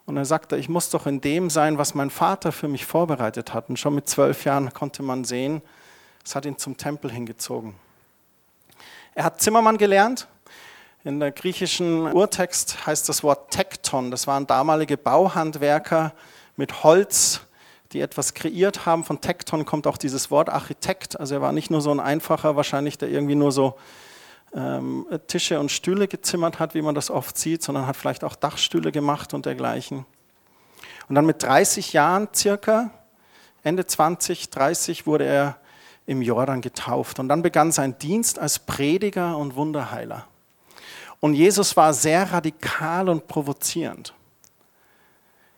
Und 0.10 0.18
er 0.18 0.26
sagte, 0.26 0.58
ich 0.58 0.70
muss 0.70 0.90
doch 0.90 1.06
in 1.06 1.22
dem 1.22 1.52
sein, 1.52 1.78
was 1.78 1.94
mein 1.94 2.10
Vater 2.10 2.52
für 2.52 2.68
mich 2.68 2.88
vorbereitet 2.88 3.54
hat. 3.54 3.70
Und 3.70 3.78
schon 3.78 3.94
mit 3.94 4.10
zwölf 4.10 4.44
Jahren 4.44 4.74
konnte 4.74 5.04
man 5.04 5.24
sehen, 5.24 5.62
es 6.26 6.34
hat 6.34 6.46
ihn 6.46 6.58
zum 6.58 6.78
Tempel 6.78 7.12
hingezogen. 7.12 7.76
Er 9.14 9.24
hat 9.24 9.40
Zimmermann 9.40 9.78
gelernt, 9.78 10.28
in 11.04 11.20
der 11.20 11.32
griechischen 11.32 12.12
Urtext 12.12 12.88
heißt 12.88 13.08
das 13.08 13.24
Wort 13.24 13.52
Tekton. 13.52 14.10
Das 14.10 14.26
waren 14.26 14.48
damalige 14.48 14.98
Bauhandwerker 14.98 16.14
mit 16.58 16.84
Holz, 16.84 17.42
die 17.92 18.02
etwas 18.02 18.34
kreiert 18.34 18.88
haben. 18.88 19.04
Von 19.04 19.22
Tekton 19.22 19.64
kommt 19.64 19.86
auch 19.86 19.98
dieses 19.98 20.32
Wort 20.32 20.50
Architekt. 20.50 21.20
Also 21.20 21.36
er 21.36 21.42
war 21.42 21.52
nicht 21.52 21.70
nur 21.70 21.82
so 21.82 21.92
ein 21.92 22.00
einfacher, 22.00 22.56
wahrscheinlich, 22.56 22.98
der 22.98 23.10
irgendwie 23.10 23.36
nur 23.36 23.52
so 23.52 23.78
ähm, 24.54 25.06
Tische 25.28 25.60
und 25.60 25.72
Stühle 25.72 26.08
gezimmert 26.08 26.60
hat, 26.60 26.74
wie 26.74 26.82
man 26.82 26.96
das 26.96 27.10
oft 27.10 27.38
sieht, 27.38 27.64
sondern 27.64 27.88
hat 27.88 27.98
vielleicht 27.98 28.24
auch 28.24 28.36
Dachstühle 28.36 28.92
gemacht 28.92 29.34
und 29.34 29.46
dergleichen. 29.46 30.06
Und 31.08 31.16
dann 31.16 31.26
mit 31.26 31.42
30 31.44 31.94
Jahren 31.94 32.30
circa, 32.34 32.92
Ende 33.64 33.86
20, 33.86 34.50
30, 34.50 35.08
wurde 35.08 35.26
er 35.26 35.58
im 36.06 36.22
Jordan 36.22 36.62
getauft. 36.62 37.20
Und 37.20 37.28
dann 37.30 37.42
begann 37.42 37.72
sein 37.72 37.98
Dienst 38.00 38.40
als 38.40 38.60
Prediger 38.60 39.38
und 39.38 39.56
Wunderheiler. 39.56 40.28
Und 41.20 41.34
Jesus 41.34 41.76
war 41.76 41.94
sehr 41.94 42.32
radikal 42.32 43.10
und 43.10 43.28
provozierend. 43.28 44.14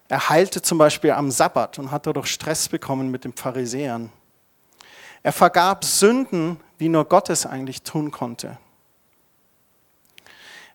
Er 0.09 0.29
heilte 0.29 0.61
zum 0.61 0.77
Beispiel 0.77 1.11
am 1.11 1.31
Sabbat 1.31 1.79
und 1.79 1.91
hat 1.91 2.05
dadurch 2.05 2.27
Stress 2.27 2.67
bekommen 2.67 3.11
mit 3.11 3.23
den 3.23 3.33
Pharisäern. 3.33 4.11
Er 5.23 5.31
vergab 5.31 5.85
Sünden, 5.85 6.59
wie 6.77 6.89
nur 6.89 7.05
Gott 7.05 7.29
es 7.29 7.45
eigentlich 7.45 7.83
tun 7.83 8.11
konnte. 8.11 8.57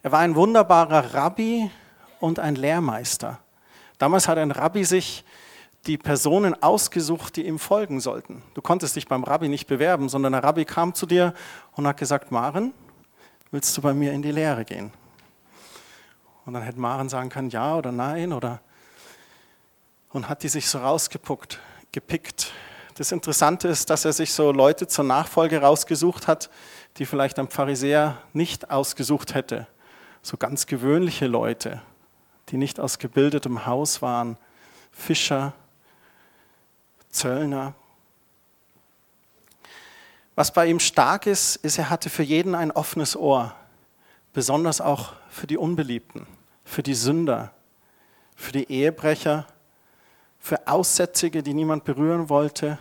Er 0.07 0.13
war 0.13 0.21
ein 0.21 0.37
wunderbarer 0.37 1.15
Rabbi 1.15 1.69
und 2.21 2.39
ein 2.39 2.55
Lehrmeister. 2.55 3.41
Damals 3.99 4.29
hat 4.29 4.39
ein 4.39 4.53
Rabbi 4.53 4.85
sich 4.85 5.25
die 5.89 5.99
Personen 5.99 6.55
ausgesucht, 6.63 7.35
die 7.35 7.45
ihm 7.45 7.59
folgen 7.59 7.99
sollten. 7.99 8.45
Du 8.55 8.63
konntest 8.63 8.95
dich 8.95 9.09
beim 9.09 9.25
Rabbi 9.25 9.49
nicht 9.49 9.67
bewerben, 9.67 10.09
sondern 10.09 10.31
der 10.31 10.45
Rabbi 10.45 10.65
kam 10.65 10.95
zu 10.95 11.07
dir 11.07 11.35
und 11.73 11.89
hat 11.89 11.97
gesagt, 11.97 12.31
Maren, 12.31 12.73
willst 13.51 13.77
du 13.77 13.83
bei 13.83 13.95
mir 13.95 14.13
in 14.13 14.23
die 14.23 14.31
Lehre 14.31 14.65
gehen? 14.65 14.93
Und 16.45 16.55
dann 16.55 16.63
hätte 16.63 16.79
Maren 16.79 17.09
sagen 17.09 17.29
können, 17.29 17.51
ja 17.51 17.75
oder 17.75 17.91
nein 17.91 18.33
oder 18.33 18.61
und 20.11 20.29
hat 20.29 20.45
die 20.45 20.49
sich 20.49 20.69
so 20.69 20.79
rausgepuckt, 20.79 21.59
gepickt. 21.91 22.53
Das 22.95 23.11
Interessante 23.11 23.67
ist, 23.67 23.91
dass 23.91 24.05
er 24.05 24.13
sich 24.13 24.33
so 24.33 24.53
Leute 24.53 24.87
zur 24.87 25.05
Nachfolge 25.05 25.63
rausgesucht 25.63 26.29
hat, 26.29 26.49
die 26.99 27.07
vielleicht 27.07 27.41
ein 27.41 27.49
Pharisäer 27.49 28.19
nicht 28.33 28.71
ausgesucht 28.71 29.35
hätte. 29.35 29.67
So 30.27 30.37
ganz 30.37 30.67
gewöhnliche 30.67 31.29
Leute, 31.29 31.81
die 32.49 32.57
nicht 32.57 32.81
aus 32.81 32.99
gebildetem 32.99 33.65
Haus 33.65 34.03
waren, 34.03 34.37
Fischer, 34.91 35.53
Zöllner. 37.11 37.75
Was 40.35 40.53
bei 40.53 40.67
ihm 40.67 40.81
stark 40.81 41.29
ist, 41.29 41.55
ist, 41.55 41.79
er 41.79 41.91
hatte 41.91 42.11
für 42.11 42.25
jeden 42.25 42.57
ein 42.57 42.73
offenes 42.73 43.15
Ohr, 43.15 43.55
besonders 44.33 44.81
auch 44.81 45.13
für 45.29 45.47
die 45.47 45.59
Unbeliebten, 45.59 46.27
für 46.65 46.83
die 46.83 46.95
Sünder, 46.95 47.53
für 48.35 48.51
die 48.51 48.69
Ehebrecher, 48.69 49.47
für 50.41 50.67
Aussätzige, 50.67 51.45
die 51.45 51.55
niemand 51.55 51.85
berühren 51.85 52.29
wollte, 52.29 52.79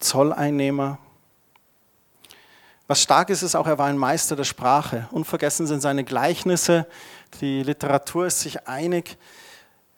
Zolleinnehmer. 0.00 0.96
Was 2.88 3.00
stark 3.00 3.30
ist, 3.30 3.42
ist 3.42 3.54
auch, 3.54 3.66
er 3.66 3.78
war 3.78 3.86
ein 3.86 3.96
Meister 3.96 4.36
der 4.36 4.44
Sprache. 4.44 5.08
Unvergessen 5.12 5.66
sind 5.66 5.80
seine 5.80 6.04
Gleichnisse. 6.04 6.86
Die 7.40 7.62
Literatur 7.62 8.26
ist 8.26 8.40
sich 8.40 8.66
einig. 8.66 9.16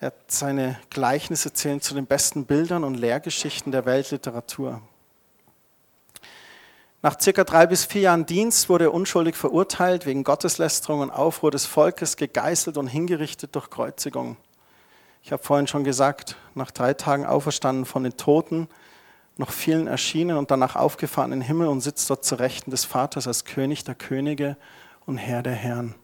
Er 0.00 0.12
seine 0.28 0.78
Gleichnisse 0.90 1.52
zählen 1.52 1.80
zu 1.80 1.94
den 1.94 2.06
besten 2.06 2.44
Bildern 2.44 2.84
und 2.84 2.94
Lehrgeschichten 2.94 3.72
der 3.72 3.86
Weltliteratur. 3.86 4.82
Nach 7.00 7.20
circa 7.20 7.44
drei 7.44 7.66
bis 7.66 7.84
vier 7.84 8.02
Jahren 8.02 8.26
Dienst 8.26 8.68
wurde 8.68 8.84
er 8.84 8.94
unschuldig 8.94 9.36
verurteilt 9.36 10.06
wegen 10.06 10.24
Gotteslästerung 10.24 11.00
und 11.00 11.10
Aufruhr 11.10 11.50
des 11.50 11.66
Volkes, 11.66 12.16
gegeißelt 12.16 12.76
und 12.76 12.86
hingerichtet 12.86 13.54
durch 13.54 13.70
Kreuzigung. 13.70 14.36
Ich 15.22 15.32
habe 15.32 15.42
vorhin 15.42 15.66
schon 15.66 15.84
gesagt, 15.84 16.36
nach 16.54 16.70
drei 16.70 16.94
Tagen 16.94 17.24
auferstanden 17.26 17.84
von 17.86 18.04
den 18.04 18.16
Toten, 18.16 18.68
noch 19.36 19.50
vielen 19.50 19.86
erschienen 19.86 20.36
und 20.36 20.50
danach 20.50 20.76
aufgefahren 20.76 21.32
in 21.32 21.40
den 21.40 21.46
Himmel 21.46 21.68
und 21.68 21.80
sitzt 21.80 22.08
dort 22.08 22.24
zu 22.24 22.36
Rechten 22.36 22.70
des 22.70 22.84
Vaters 22.84 23.26
als 23.26 23.44
König 23.44 23.84
der 23.84 23.94
Könige 23.94 24.56
und 25.06 25.18
Herr 25.18 25.42
der 25.42 25.54
Herren. 25.54 25.94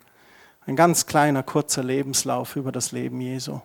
Ein 0.66 0.76
ganz 0.76 1.06
kleiner, 1.06 1.42
kurzer 1.42 1.82
Lebenslauf 1.82 2.56
über 2.56 2.72
das 2.72 2.92
Leben 2.92 3.20
Jesu. 3.20 3.60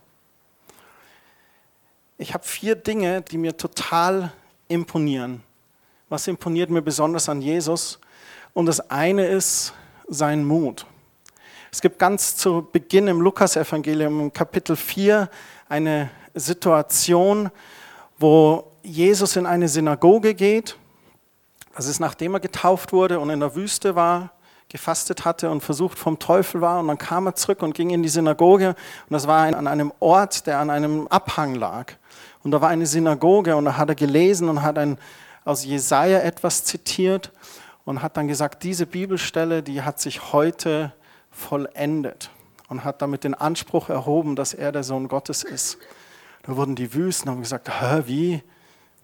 Ich 2.17 2.33
habe 2.33 2.45
vier 2.45 2.75
Dinge, 2.75 3.21
die 3.21 3.37
mir 3.37 3.57
total 3.57 4.31
imponieren. 4.67 5.43
Was 6.07 6.27
imponiert 6.27 6.69
mir 6.69 6.81
besonders 6.81 7.27
an 7.27 7.41
Jesus? 7.41 7.99
Und 8.53 8.67
das 8.67 8.89
eine 8.89 9.25
ist 9.25 9.73
sein 10.07 10.45
Mut. 10.45 10.85
Es 11.71 11.81
gibt 11.81 11.99
ganz 11.99 12.37
zu 12.37 12.65
Beginn 12.71 13.07
im 13.09 13.19
Lukasevangelium, 13.19 14.31
Kapitel 14.31 14.77
4, 14.77 15.29
eine 15.67 16.09
Situation, 16.33 17.51
wo 18.17 18.71
Jesus 18.85 19.35
in 19.35 19.45
eine 19.45 19.67
Synagoge 19.67 20.33
geht. 20.33 20.77
Das 21.75 21.87
ist 21.87 21.99
nachdem 21.99 22.35
er 22.35 22.39
getauft 22.39 22.93
wurde 22.93 23.19
und 23.19 23.29
in 23.29 23.39
der 23.39 23.55
Wüste 23.55 23.95
war, 23.95 24.31
gefastet 24.69 25.25
hatte 25.25 25.49
und 25.49 25.61
versucht 25.61 25.99
vom 25.99 26.19
Teufel 26.19 26.61
war. 26.61 26.79
Und 26.79 26.87
dann 26.87 26.97
kam 26.97 27.27
er 27.27 27.35
zurück 27.35 27.61
und 27.61 27.73
ging 27.73 27.89
in 27.89 28.03
die 28.03 28.09
Synagoge. 28.09 28.69
Und 28.69 29.11
das 29.11 29.27
war 29.27 29.45
an 29.45 29.67
einem 29.67 29.91
Ort, 29.99 30.47
der 30.47 30.59
an 30.59 30.69
einem 30.69 31.07
Abhang 31.07 31.55
lag. 31.55 31.93
Und 32.43 32.51
da 32.51 32.61
war 32.61 32.69
eine 32.69 32.85
Synagoge 32.85 33.55
und 33.55 33.65
da 33.65 33.77
hat 33.77 33.89
er 33.89 33.95
gelesen 33.95 34.49
und 34.49 34.61
hat 34.61 34.77
ein, 34.77 34.97
aus 35.43 35.65
Jesaja 35.65 36.19
etwas 36.19 36.63
zitiert 36.63 37.31
und 37.85 38.01
hat 38.01 38.17
dann 38.17 38.27
gesagt, 38.27 38.63
diese 38.63 38.85
Bibelstelle, 38.85 39.63
die 39.63 39.81
hat 39.81 39.99
sich 39.99 40.31
heute 40.31 40.93
vollendet 41.31 42.29
und 42.67 42.83
hat 42.83 43.01
damit 43.01 43.23
den 43.23 43.33
Anspruch 43.33 43.89
erhoben, 43.89 44.35
dass 44.35 44.53
er 44.53 44.71
der 44.71 44.83
Sohn 44.83 45.07
Gottes 45.07 45.43
ist. 45.43 45.77
Da 46.43 46.55
wurden 46.55 46.75
die 46.75 46.93
Wüsten 46.93 47.29
haben 47.31 47.41
gesagt, 47.41 47.69
Hä, 47.69 48.03
wie, 48.05 48.43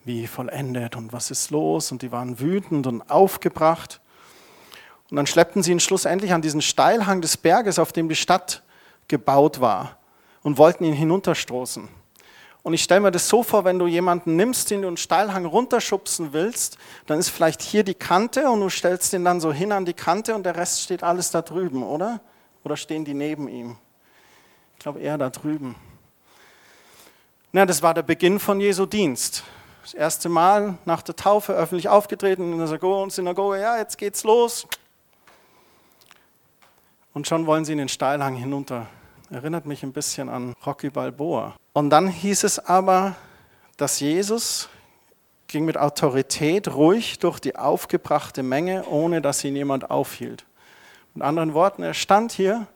wie 0.04 0.28
vollendet 0.28 0.96
und 0.96 1.14
was 1.14 1.32
ist 1.32 1.52
los? 1.52 1.92
Und 1.92 2.02
die 2.02 2.12
waren 2.12 2.40
wütend 2.40 2.88
und 2.88 3.10
aufgebracht. 3.10 4.02
Und 5.10 5.18
dann 5.18 5.28
schleppten 5.28 5.62
sie 5.62 5.72
ihn 5.72 5.80
schlussendlich 5.80 6.34
an 6.34 6.42
diesen 6.42 6.62
Steilhang 6.62 7.22
des 7.22 7.38
Berges, 7.38 7.80
auf 7.80 7.92
dem 7.92 8.10
die 8.10 8.16
Stadt 8.16 8.64
gebaut 9.08 9.60
war, 9.60 9.98
und 10.42 10.58
wollten 10.58 10.86
ihn 10.86 10.94
hinunterstoßen. 10.94 11.90
Und 12.64 12.74
ich 12.74 12.84
stelle 12.84 13.02
mir 13.02 13.12
das 13.12 13.28
so 13.28 13.42
vor, 13.42 13.66
wenn 13.66 13.80
du 13.80 13.88
jemanden 13.88 14.36
nimmst, 14.36 14.70
den 14.70 14.84
du 14.84 14.88
einen 14.88 14.98
Steilhang 14.98 15.46
runterschubsen 15.46 16.32
willst, 16.32 16.78
dann 17.08 17.18
ist 17.18 17.30
vielleicht 17.30 17.62
hier 17.62 17.84
die 17.84 17.96
Kante 17.96 18.50
und 18.50 18.62
du 18.62 18.70
stellst 18.70 19.14
den 19.14 19.26
dann 19.26 19.42
so 19.42 19.52
hin 19.52 19.72
an 19.72 19.86
die 19.86 19.94
Kante 19.94 20.36
und 20.36 20.44
der 20.46 20.56
Rest 20.56 20.82
steht 20.82 21.04
alles 21.04 21.32
da 21.32 21.42
drüben, 21.42 21.84
oder? 21.84 22.22
Oder 22.64 22.78
stehen 22.78 23.04
die 23.04 23.16
neben 23.16 23.48
ihm? 23.48 23.78
Ich 24.76 24.84
glaube 24.84 25.00
eher 25.00 25.18
da 25.18 25.32
drüben. 25.32 25.76
Na, 27.52 27.66
das 27.66 27.82
war 27.82 27.94
der 27.94 28.04
Beginn 28.04 28.40
von 28.40 28.62
Jesu 28.62 28.86
Dienst. 28.86 29.44
Das 29.82 29.94
erste 29.96 30.30
Mal 30.30 30.78
nach 30.86 31.02
der 31.02 31.16
Taufe 31.16 31.54
öffentlich 31.54 31.90
aufgetreten 31.90 32.54
in 32.54 32.60
der 32.60 32.68
Synagoge, 32.68 33.60
ja, 33.60 33.78
jetzt 33.78 33.98
geht's 33.98 34.24
los. 34.24 34.68
Und 37.14 37.28
schon 37.28 37.46
wollen 37.46 37.66
sie 37.66 37.72
in 37.72 37.80
den 37.80 37.90
Steilhang 37.90 38.36
hinunter. 38.36 38.88
Erinnert 39.32 39.66
mich 39.66 39.84
ein 39.84 39.92
bisschen 39.92 40.30
an 40.30 40.54
Rocky 40.66 40.90
Balboa. 40.90 41.56
Und 41.74 41.90
dann 41.90 42.08
hieß 42.08 42.44
es 42.44 42.60
aber, 42.60 43.16
dass 43.78 44.00
Jesus 44.00 44.70
ging 45.48 45.66
mit 45.66 45.78
Autorität 45.78 46.74
ruhig 46.74 47.20
durch 47.20 47.40
die 47.40 47.56
aufgebrachte 47.56 48.44
Menge, 48.44 48.86
ohne 48.86 49.22
dass 49.22 49.44
ihn 49.44 49.56
jemand 49.56 49.90
aufhielt. 49.90 50.46
Mit 51.14 51.24
anderen 51.24 51.54
Worten, 51.54 51.82
er 51.84 51.94
stand 51.94 52.32
hier 52.32 52.68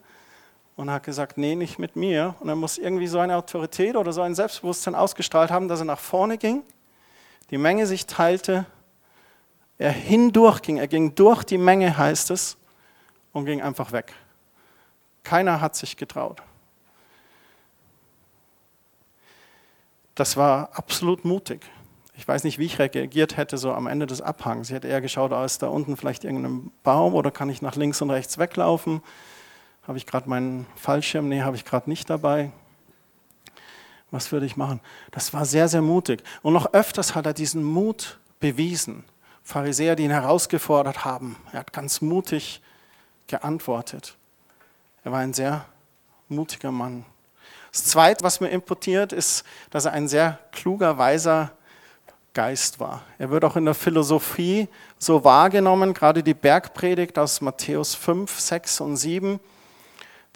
und 0.76 0.90
hat 0.90 1.04
gesagt, 1.04 1.38
nee, 1.38 1.56
nicht 1.56 1.80
mit 1.80 1.96
mir. 1.96 2.36
Und 2.40 2.50
er 2.50 2.56
muss 2.56 2.78
irgendwie 2.78 3.08
so 3.08 3.20
eine 3.20 3.38
Autorität 3.38 3.96
oder 3.96 4.12
so 4.12 4.22
ein 4.22 4.36
Selbstbewusstsein 4.36 4.96
ausgestrahlt 4.96 5.52
haben, 5.52 5.68
dass 5.68 5.80
er 5.80 5.86
nach 5.86 6.00
vorne 6.00 6.38
ging, 6.38 6.64
die 7.52 7.58
Menge 7.58 7.88
sich 7.88 8.06
teilte, 8.06 8.66
er 9.78 9.92
hindurch 9.92 10.62
ging, 10.62 10.78
er 10.78 10.88
ging 10.88 11.16
durch 11.16 11.44
die 11.44 11.58
Menge, 11.58 11.98
heißt 11.98 12.32
es, 12.32 12.58
und 13.34 13.46
ging 13.46 13.62
einfach 13.62 13.92
weg. 13.92 14.14
Keiner 15.24 15.60
hat 15.60 15.76
sich 15.76 15.98
getraut. 15.98 16.42
Das 20.16 20.38
war 20.38 20.70
absolut 20.74 21.26
mutig. 21.26 21.62
Ich 22.18 22.26
weiß 22.26 22.46
nicht, 22.46 22.58
wie 22.58 22.66
ich 22.66 22.80
reagiert 22.80 23.36
hätte, 23.36 23.58
so 23.58 23.74
am 23.74 23.88
Ende 23.88 24.06
des 24.06 24.22
Abhangs. 24.22 24.70
Ich 24.70 24.76
hätte 24.76 24.88
eher 24.88 25.02
geschaut, 25.02 25.34
da 25.34 25.44
ist 25.44 25.62
da 25.62 25.68
unten 25.68 25.98
vielleicht 25.98 26.24
irgendein 26.24 26.72
Baum 26.84 27.14
oder 27.14 27.32
kann 27.32 27.50
ich 27.50 27.62
nach 27.62 27.76
links 27.76 28.02
und 28.02 28.10
rechts 28.10 28.38
weglaufen? 28.38 29.02
Habe 29.86 29.98
ich 29.98 30.06
gerade 30.06 30.30
meinen 30.30 30.66
Fallschirm? 30.78 31.28
Nee, 31.28 31.42
habe 31.42 31.58
ich 31.58 31.66
gerade 31.66 31.90
nicht 31.90 32.10
dabei. 32.10 32.52
Was 34.12 34.32
würde 34.32 34.46
ich 34.46 34.56
machen? 34.56 34.80
Das 35.12 35.34
war 35.34 35.46
sehr, 35.46 35.68
sehr 35.68 35.82
mutig. 35.82 36.24
Und 36.42 36.54
noch 36.54 36.74
öfters 36.74 37.16
hat 37.16 37.26
er 37.26 37.34
diesen 37.34 37.64
Mut 37.64 38.20
bewiesen. 38.40 39.04
Pharisäer, 39.44 39.96
die 39.96 40.04
ihn 40.04 40.12
herausgefordert 40.12 41.06
haben. 41.06 41.36
Er 41.52 41.60
hat 41.60 41.74
ganz 41.74 42.02
mutig 42.02 42.62
geantwortet. 43.28 44.18
Er 45.04 45.12
war 45.12 45.20
ein 45.20 45.34
sehr 45.34 45.66
mutiger 46.30 46.72
Mann. 46.72 47.06
Das 47.72 47.86
Zweite, 47.86 48.24
was 48.24 48.40
mir 48.40 48.50
imputiert, 48.50 49.12
ist, 49.12 49.44
dass 49.70 49.86
er 49.86 49.92
ein 49.92 50.08
sehr 50.08 50.40
kluger, 50.52 50.98
weiser 50.98 51.52
Geist 52.34 52.80
war. 52.80 53.04
Er 53.18 53.30
wird 53.30 53.46
auch 53.46 53.56
in 53.56 53.66
der 53.66 53.74
Philosophie 53.74 54.68
so 54.98 55.24
wahrgenommen, 55.24 55.94
gerade 55.94 56.24
die 56.24 56.34
Bergpredigt 56.34 57.18
aus 57.20 57.42
Matthäus 57.42 57.96
5, 57.96 58.40
6 58.40 58.82
und 58.82 58.98
7. 58.98 59.40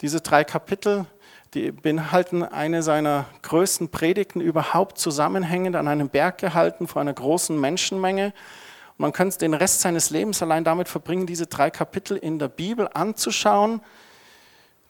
Diese 0.00 0.20
drei 0.20 0.44
Kapitel, 0.44 1.06
die 1.54 1.72
beinhalten 1.72 2.42
eine 2.42 2.82
seiner 2.82 3.26
größten 3.42 3.90
Predigten 3.90 4.40
überhaupt 4.40 4.98
zusammenhängend 4.98 5.76
an 5.76 5.88
einem 5.88 6.08
Berg 6.08 6.38
gehalten 6.38 6.86
vor 6.86 7.00
einer 7.00 7.12
großen 7.12 7.60
Menschenmenge. 7.60 8.26
Und 8.26 8.98
man 8.98 9.12
könnte 9.12 9.38
den 9.38 9.54
Rest 9.54 9.80
seines 9.80 10.10
Lebens 10.10 10.42
allein 10.42 10.64
damit 10.64 10.88
verbringen, 10.88 11.26
diese 11.26 11.46
drei 11.46 11.70
Kapitel 11.70 12.16
in 12.16 12.38
der 12.38 12.48
Bibel 12.48 12.88
anzuschauen 12.92 13.80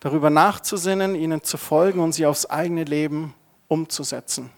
darüber 0.00 0.30
nachzusinnen, 0.30 1.14
ihnen 1.14 1.44
zu 1.44 1.58
folgen 1.58 2.00
und 2.00 2.12
sie 2.12 2.26
aufs 2.26 2.46
eigene 2.46 2.84
Leben 2.84 3.34
umzusetzen. 3.68 4.50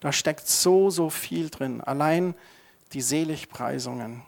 Da 0.00 0.12
steckt 0.12 0.46
so, 0.46 0.90
so 0.90 1.08
viel 1.08 1.50
drin. 1.50 1.80
Allein 1.80 2.34
die 2.92 3.00
Seligpreisungen. 3.00 4.22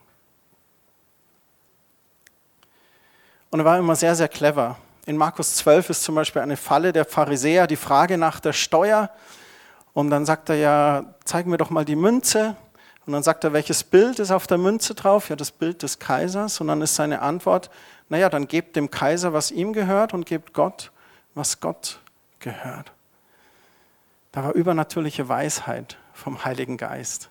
Und 3.50 3.58
er 3.60 3.64
war 3.64 3.78
immer 3.78 3.96
sehr, 3.96 4.14
sehr 4.14 4.28
clever. 4.28 4.78
In 5.04 5.16
Markus 5.16 5.56
12 5.56 5.90
ist 5.90 6.04
zum 6.04 6.14
Beispiel 6.14 6.42
eine 6.42 6.56
Falle 6.56 6.92
der 6.92 7.04
Pharisäer, 7.04 7.66
die 7.66 7.76
Frage 7.76 8.18
nach 8.18 8.38
der 8.38 8.52
Steuer. 8.52 9.10
Und 9.92 10.10
dann 10.10 10.24
sagt 10.24 10.48
er 10.48 10.56
ja, 10.56 11.04
zeig 11.24 11.46
mir 11.46 11.56
doch 11.56 11.70
mal 11.70 11.84
die 11.84 11.96
Münze. 11.96 12.56
Und 13.04 13.12
dann 13.12 13.24
sagt 13.24 13.42
er, 13.42 13.52
welches 13.52 13.82
Bild 13.82 14.20
ist 14.20 14.30
auf 14.30 14.46
der 14.46 14.58
Münze 14.58 14.94
drauf? 14.94 15.28
Ja, 15.28 15.34
das 15.34 15.50
Bild 15.50 15.82
des 15.82 15.98
Kaisers. 15.98 16.60
Und 16.60 16.68
dann 16.68 16.80
ist 16.82 16.94
seine 16.94 17.20
Antwort, 17.20 17.68
naja, 18.08 18.28
dann 18.28 18.46
gebt 18.46 18.76
dem 18.76 18.90
Kaiser, 18.90 19.32
was 19.32 19.50
ihm 19.50 19.72
gehört 19.72 20.14
und 20.14 20.24
gebt 20.24 20.52
Gott, 20.52 20.92
was 21.34 21.58
Gott 21.60 21.98
gehört. 22.38 22.92
Da 24.30 24.44
war 24.44 24.52
übernatürliche 24.52 25.28
Weisheit 25.28 25.98
vom 26.12 26.44
Heiligen 26.44 26.76
Geist. 26.76 27.28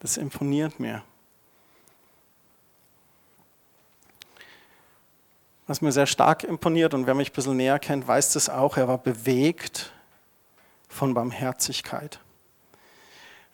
Das 0.00 0.16
imponiert 0.16 0.78
mir. 0.78 1.02
Was 5.66 5.80
mir 5.80 5.92
sehr 5.92 6.06
stark 6.06 6.44
imponiert 6.44 6.94
und 6.94 7.06
wer 7.06 7.14
mich 7.14 7.30
ein 7.30 7.34
bisschen 7.34 7.56
näher 7.56 7.78
kennt, 7.78 8.06
weiß 8.06 8.32
das 8.34 8.48
auch, 8.48 8.76
er 8.76 8.88
war 8.88 8.98
bewegt 8.98 9.92
von 10.88 11.14
Barmherzigkeit. 11.14 12.20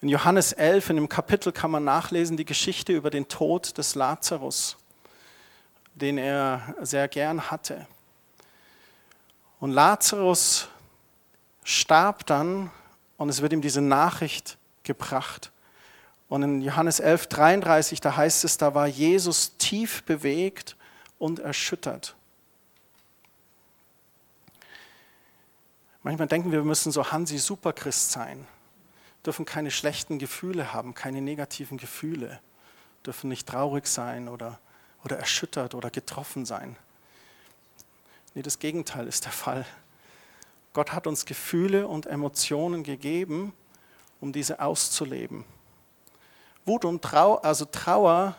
In 0.00 0.08
Johannes 0.08 0.52
11, 0.52 0.90
in 0.90 0.96
dem 0.96 1.08
Kapitel 1.08 1.52
kann 1.52 1.70
man 1.70 1.84
nachlesen 1.84 2.36
die 2.36 2.44
Geschichte 2.44 2.92
über 2.92 3.10
den 3.10 3.28
Tod 3.28 3.78
des 3.78 3.94
Lazarus 3.94 4.76
den 5.94 6.18
er 6.18 6.74
sehr 6.80 7.08
gern 7.08 7.50
hatte. 7.50 7.86
Und 9.60 9.70
Lazarus 9.70 10.68
starb 11.62 12.26
dann 12.26 12.70
und 13.16 13.28
es 13.28 13.42
wird 13.42 13.52
ihm 13.52 13.60
diese 13.60 13.80
Nachricht 13.80 14.58
gebracht. 14.82 15.52
Und 16.28 16.42
in 16.42 16.62
Johannes 16.62 16.98
11, 16.98 17.28
33, 17.28 18.00
da 18.00 18.16
heißt 18.16 18.44
es, 18.44 18.56
da 18.56 18.74
war 18.74 18.86
Jesus 18.86 19.56
tief 19.58 20.02
bewegt 20.04 20.76
und 21.22 21.38
erschüttert. 21.38 22.16
Manchmal 26.02 26.26
denken 26.26 26.50
wir, 26.50 26.58
wir 26.58 26.64
müssen 26.64 26.90
so 26.90 27.12
Hansi 27.12 27.38
Superchrist 27.38 28.10
sein, 28.10 28.46
dürfen 29.24 29.44
keine 29.44 29.70
schlechten 29.70 30.18
Gefühle 30.18 30.72
haben, 30.72 30.94
keine 30.94 31.20
negativen 31.20 31.78
Gefühle, 31.78 32.40
dürfen 33.06 33.28
nicht 33.28 33.48
traurig 33.48 33.86
sein 33.86 34.28
oder 34.28 34.58
oder 35.04 35.18
erschüttert 35.18 35.74
oder 35.74 35.90
getroffen 35.90 36.44
sein. 36.46 36.76
Nee, 38.34 38.42
das 38.42 38.58
Gegenteil 38.58 39.06
ist 39.06 39.24
der 39.24 39.32
Fall. 39.32 39.66
Gott 40.72 40.92
hat 40.92 41.06
uns 41.06 41.26
Gefühle 41.26 41.86
und 41.86 42.06
Emotionen 42.06 42.82
gegeben, 42.82 43.52
um 44.20 44.32
diese 44.32 44.60
auszuleben. 44.60 45.44
Wut 46.64 46.84
und 46.84 47.02
Trauer, 47.02 47.44
also 47.44 47.64
Trauer, 47.64 48.36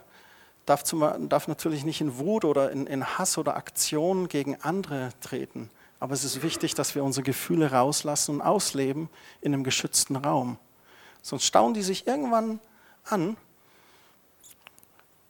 darf, 0.66 0.84
zum, 0.84 1.30
darf 1.30 1.48
natürlich 1.48 1.84
nicht 1.84 2.02
in 2.02 2.18
Wut 2.18 2.46
oder 2.46 2.72
in, 2.72 2.88
in 2.88 3.18
Hass 3.18 3.38
oder 3.38 3.56
Aktion 3.56 4.28
gegen 4.28 4.62
andere 4.62 5.10
treten. 5.22 5.70
Aber 6.00 6.14
es 6.14 6.24
ist 6.24 6.42
wichtig, 6.42 6.76
dass 6.76 6.96
wir 6.96 7.04
unsere 7.04 7.24
Gefühle 7.24 7.72
rauslassen 7.72 8.36
und 8.36 8.42
ausleben 8.42 9.10
in 9.42 9.54
einem 9.54 9.64
geschützten 9.64 10.16
Raum. 10.18 10.58
Sonst 11.22 11.46
staunen 11.46 11.74
die 11.74 11.82
sich 11.82 12.08
irgendwann 12.08 12.60
an. 13.06 13.38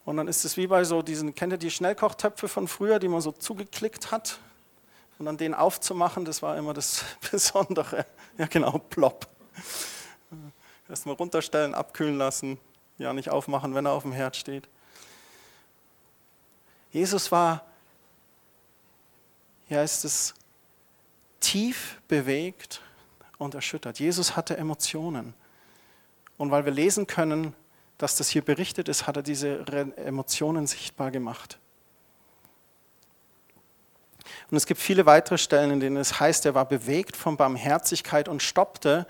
Und 0.05 0.17
dann 0.17 0.27
ist 0.27 0.43
es 0.43 0.57
wie 0.57 0.67
bei 0.67 0.83
so 0.83 1.01
diesen, 1.01 1.35
kennt 1.35 1.53
ihr 1.53 1.57
die 1.57 1.71
Schnellkochtöpfe 1.71 2.47
von 2.47 2.67
früher, 2.67 2.99
die 2.99 3.07
man 3.07 3.21
so 3.21 3.31
zugeklickt 3.31 4.11
hat? 4.11 4.39
Und 5.19 5.27
dann 5.27 5.37
den 5.37 5.53
aufzumachen, 5.53 6.25
das 6.25 6.41
war 6.41 6.57
immer 6.57 6.73
das 6.73 7.05
Besondere. 7.31 8.05
Ja, 8.37 8.47
genau, 8.47 8.79
plopp. 8.89 9.27
Erstmal 10.89 11.15
runterstellen, 11.15 11.75
abkühlen 11.75 12.17
lassen, 12.17 12.59
ja, 12.97 13.13
nicht 13.13 13.29
aufmachen, 13.29 13.75
wenn 13.75 13.85
er 13.85 13.93
auf 13.93 14.03
dem 14.03 14.11
Herd 14.11 14.35
steht. 14.35 14.67
Jesus 16.93 17.31
war, 17.31 17.65
ja, 19.67 19.81
ist 19.81 20.05
es 20.05 20.35
tief 21.39 21.99
bewegt 22.07 22.81
und 23.39 23.55
erschüttert. 23.55 23.99
Jesus 23.99 24.37
hatte 24.37 24.55
Emotionen. 24.55 25.33
Und 26.37 26.51
weil 26.51 26.65
wir 26.65 26.71
lesen 26.71 27.07
können, 27.07 27.55
dass 27.97 28.15
das 28.15 28.29
hier 28.29 28.43
berichtet 28.43 28.89
ist, 28.89 29.07
hat 29.07 29.17
er 29.17 29.23
diese 29.23 29.65
Emotionen 29.97 30.67
sichtbar 30.67 31.09
gemacht. 31.09 31.57
Und 34.51 34.57
es 34.57 34.67
gibt 34.67 34.79
viele 34.79 35.07
weitere 35.07 35.39
Stellen, 35.39 35.71
in 35.71 35.79
denen 35.79 35.97
es 35.97 36.19
heißt, 36.19 36.45
er 36.45 36.53
war 36.53 36.65
bewegt 36.65 37.17
von 37.17 37.37
Barmherzigkeit 37.37 38.27
und 38.27 38.43
stoppte. 38.43 39.07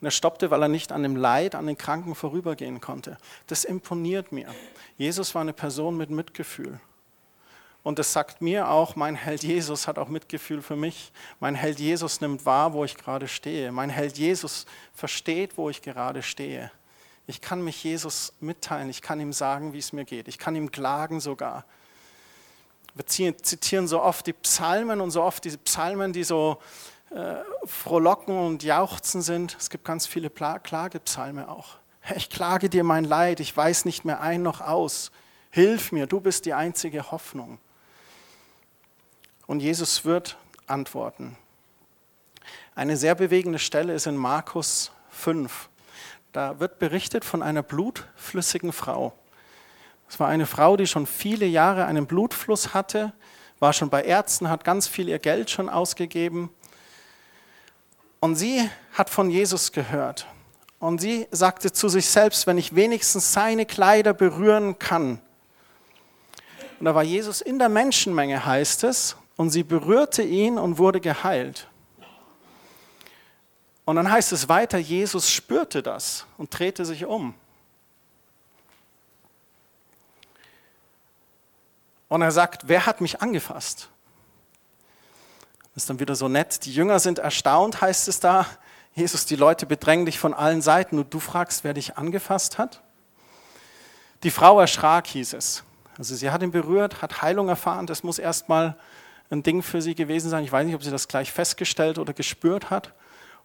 Und 0.00 0.06
er 0.06 0.10
stoppte, 0.10 0.50
weil 0.50 0.62
er 0.62 0.68
nicht 0.68 0.90
an 0.90 1.04
dem 1.04 1.14
Leid, 1.14 1.54
an 1.54 1.68
den 1.68 1.78
Kranken 1.78 2.16
vorübergehen 2.16 2.80
konnte. 2.80 3.16
Das 3.46 3.64
imponiert 3.64 4.32
mir. 4.32 4.48
Jesus 4.96 5.36
war 5.36 5.42
eine 5.42 5.52
Person 5.52 5.96
mit 5.96 6.10
Mitgefühl. 6.10 6.80
Und 7.82 7.98
es 7.98 8.12
sagt 8.12 8.40
mir 8.40 8.68
auch, 8.68 8.94
mein 8.94 9.16
Held 9.16 9.42
Jesus 9.42 9.88
hat 9.88 9.98
auch 9.98 10.08
Mitgefühl 10.08 10.62
für 10.62 10.76
mich. 10.76 11.12
Mein 11.40 11.56
Held 11.56 11.80
Jesus 11.80 12.20
nimmt 12.20 12.46
wahr, 12.46 12.72
wo 12.72 12.84
ich 12.84 12.96
gerade 12.96 13.26
stehe. 13.26 13.72
Mein 13.72 13.90
Held 13.90 14.18
Jesus 14.18 14.66
versteht, 14.94 15.56
wo 15.56 15.68
ich 15.68 15.82
gerade 15.82 16.22
stehe. 16.22 16.70
Ich 17.26 17.40
kann 17.40 17.62
mich 17.62 17.82
Jesus 17.82 18.32
mitteilen, 18.40 18.90
ich 18.90 19.02
kann 19.02 19.20
ihm 19.20 19.32
sagen, 19.32 19.72
wie 19.72 19.78
es 19.78 19.92
mir 19.92 20.04
geht. 20.04 20.28
Ich 20.28 20.38
kann 20.38 20.54
ihm 20.54 20.70
klagen 20.70 21.20
sogar. 21.20 21.64
Wir 22.94 23.06
zitieren 23.06 23.88
so 23.88 24.02
oft 24.02 24.26
die 24.26 24.32
Psalmen 24.32 25.00
und 25.00 25.10
so 25.10 25.22
oft 25.22 25.44
diese 25.44 25.58
Psalmen, 25.58 26.12
die 26.12 26.24
so 26.24 26.58
äh, 27.10 27.36
frohlocken 27.64 28.36
und 28.36 28.62
jauchzen 28.62 29.22
sind. 29.22 29.56
Es 29.58 29.70
gibt 29.70 29.84
ganz 29.84 30.06
viele 30.06 30.30
Klagepsalme 30.30 31.48
auch. 31.48 31.78
Ich 32.16 32.30
klage 32.30 32.68
dir 32.68 32.84
mein 32.84 33.04
Leid, 33.04 33.40
ich 33.40 33.56
weiß 33.56 33.84
nicht 33.86 34.04
mehr 34.04 34.20
ein 34.20 34.42
noch 34.42 34.60
aus. 34.60 35.10
Hilf 35.50 35.92
mir, 35.92 36.06
du 36.06 36.20
bist 36.20 36.44
die 36.46 36.54
einzige 36.54 37.10
Hoffnung. 37.10 37.58
Und 39.52 39.60
Jesus 39.60 40.06
wird 40.06 40.38
antworten. 40.66 41.36
Eine 42.74 42.96
sehr 42.96 43.14
bewegende 43.14 43.58
Stelle 43.58 43.92
ist 43.92 44.06
in 44.06 44.16
Markus 44.16 44.92
5. 45.10 45.68
Da 46.32 46.58
wird 46.58 46.78
berichtet 46.78 47.22
von 47.22 47.42
einer 47.42 47.62
blutflüssigen 47.62 48.72
Frau. 48.72 49.12
Es 50.08 50.18
war 50.18 50.28
eine 50.28 50.46
Frau, 50.46 50.78
die 50.78 50.86
schon 50.86 51.06
viele 51.06 51.44
Jahre 51.44 51.84
einen 51.84 52.06
Blutfluss 52.06 52.72
hatte, 52.72 53.12
war 53.60 53.74
schon 53.74 53.90
bei 53.90 54.04
Ärzten, 54.04 54.48
hat 54.48 54.64
ganz 54.64 54.88
viel 54.88 55.10
ihr 55.10 55.18
Geld 55.18 55.50
schon 55.50 55.68
ausgegeben. 55.68 56.48
Und 58.20 58.36
sie 58.36 58.70
hat 58.94 59.10
von 59.10 59.28
Jesus 59.28 59.70
gehört. 59.72 60.26
Und 60.78 61.02
sie 61.02 61.28
sagte 61.30 61.72
zu 61.72 61.90
sich 61.90 62.08
selbst, 62.08 62.46
wenn 62.46 62.56
ich 62.56 62.74
wenigstens 62.74 63.34
seine 63.34 63.66
Kleider 63.66 64.14
berühren 64.14 64.78
kann. 64.78 65.20
Und 66.80 66.86
da 66.86 66.94
war 66.94 67.02
Jesus 67.02 67.42
in 67.42 67.58
der 67.58 67.68
Menschenmenge, 67.68 68.46
heißt 68.46 68.84
es, 68.84 69.16
und 69.42 69.50
sie 69.50 69.64
berührte 69.64 70.22
ihn 70.22 70.56
und 70.56 70.78
wurde 70.78 71.00
geheilt. 71.00 71.66
Und 73.84 73.96
dann 73.96 74.08
heißt 74.08 74.30
es 74.30 74.48
weiter, 74.48 74.78
Jesus 74.78 75.32
spürte 75.32 75.82
das 75.82 76.26
und 76.38 76.56
drehte 76.56 76.84
sich 76.84 77.06
um. 77.06 77.34
Und 82.08 82.22
er 82.22 82.30
sagt, 82.30 82.68
wer 82.68 82.86
hat 82.86 83.00
mich 83.00 83.20
angefasst? 83.20 83.88
Das 85.74 85.82
ist 85.82 85.90
dann 85.90 85.98
wieder 85.98 86.14
so 86.14 86.28
nett. 86.28 86.64
Die 86.64 86.72
Jünger 86.72 87.00
sind 87.00 87.18
erstaunt, 87.18 87.80
heißt 87.80 88.06
es 88.06 88.20
da. 88.20 88.46
Jesus, 88.94 89.26
die 89.26 89.34
Leute 89.34 89.66
bedrängen 89.66 90.06
dich 90.06 90.20
von 90.20 90.34
allen 90.34 90.62
Seiten 90.62 91.00
und 91.00 91.12
du 91.12 91.18
fragst, 91.18 91.64
wer 91.64 91.74
dich 91.74 91.96
angefasst 91.98 92.58
hat? 92.58 92.80
Die 94.22 94.30
Frau 94.30 94.60
erschrak, 94.60 95.08
hieß 95.08 95.32
es. 95.32 95.64
Also 95.98 96.14
sie 96.14 96.30
hat 96.30 96.44
ihn 96.44 96.52
berührt, 96.52 97.02
hat 97.02 97.22
Heilung 97.22 97.48
erfahren. 97.48 97.88
Das 97.88 98.04
muss 98.04 98.20
erstmal 98.20 98.76
ein 99.32 99.42
Ding 99.42 99.62
für 99.62 99.80
sie 99.80 99.94
gewesen 99.94 100.30
sein. 100.30 100.44
Ich 100.44 100.52
weiß 100.52 100.66
nicht, 100.66 100.74
ob 100.74 100.84
sie 100.84 100.90
das 100.90 101.08
gleich 101.08 101.32
festgestellt 101.32 101.98
oder 101.98 102.12
gespürt 102.12 102.70
hat. 102.70 102.92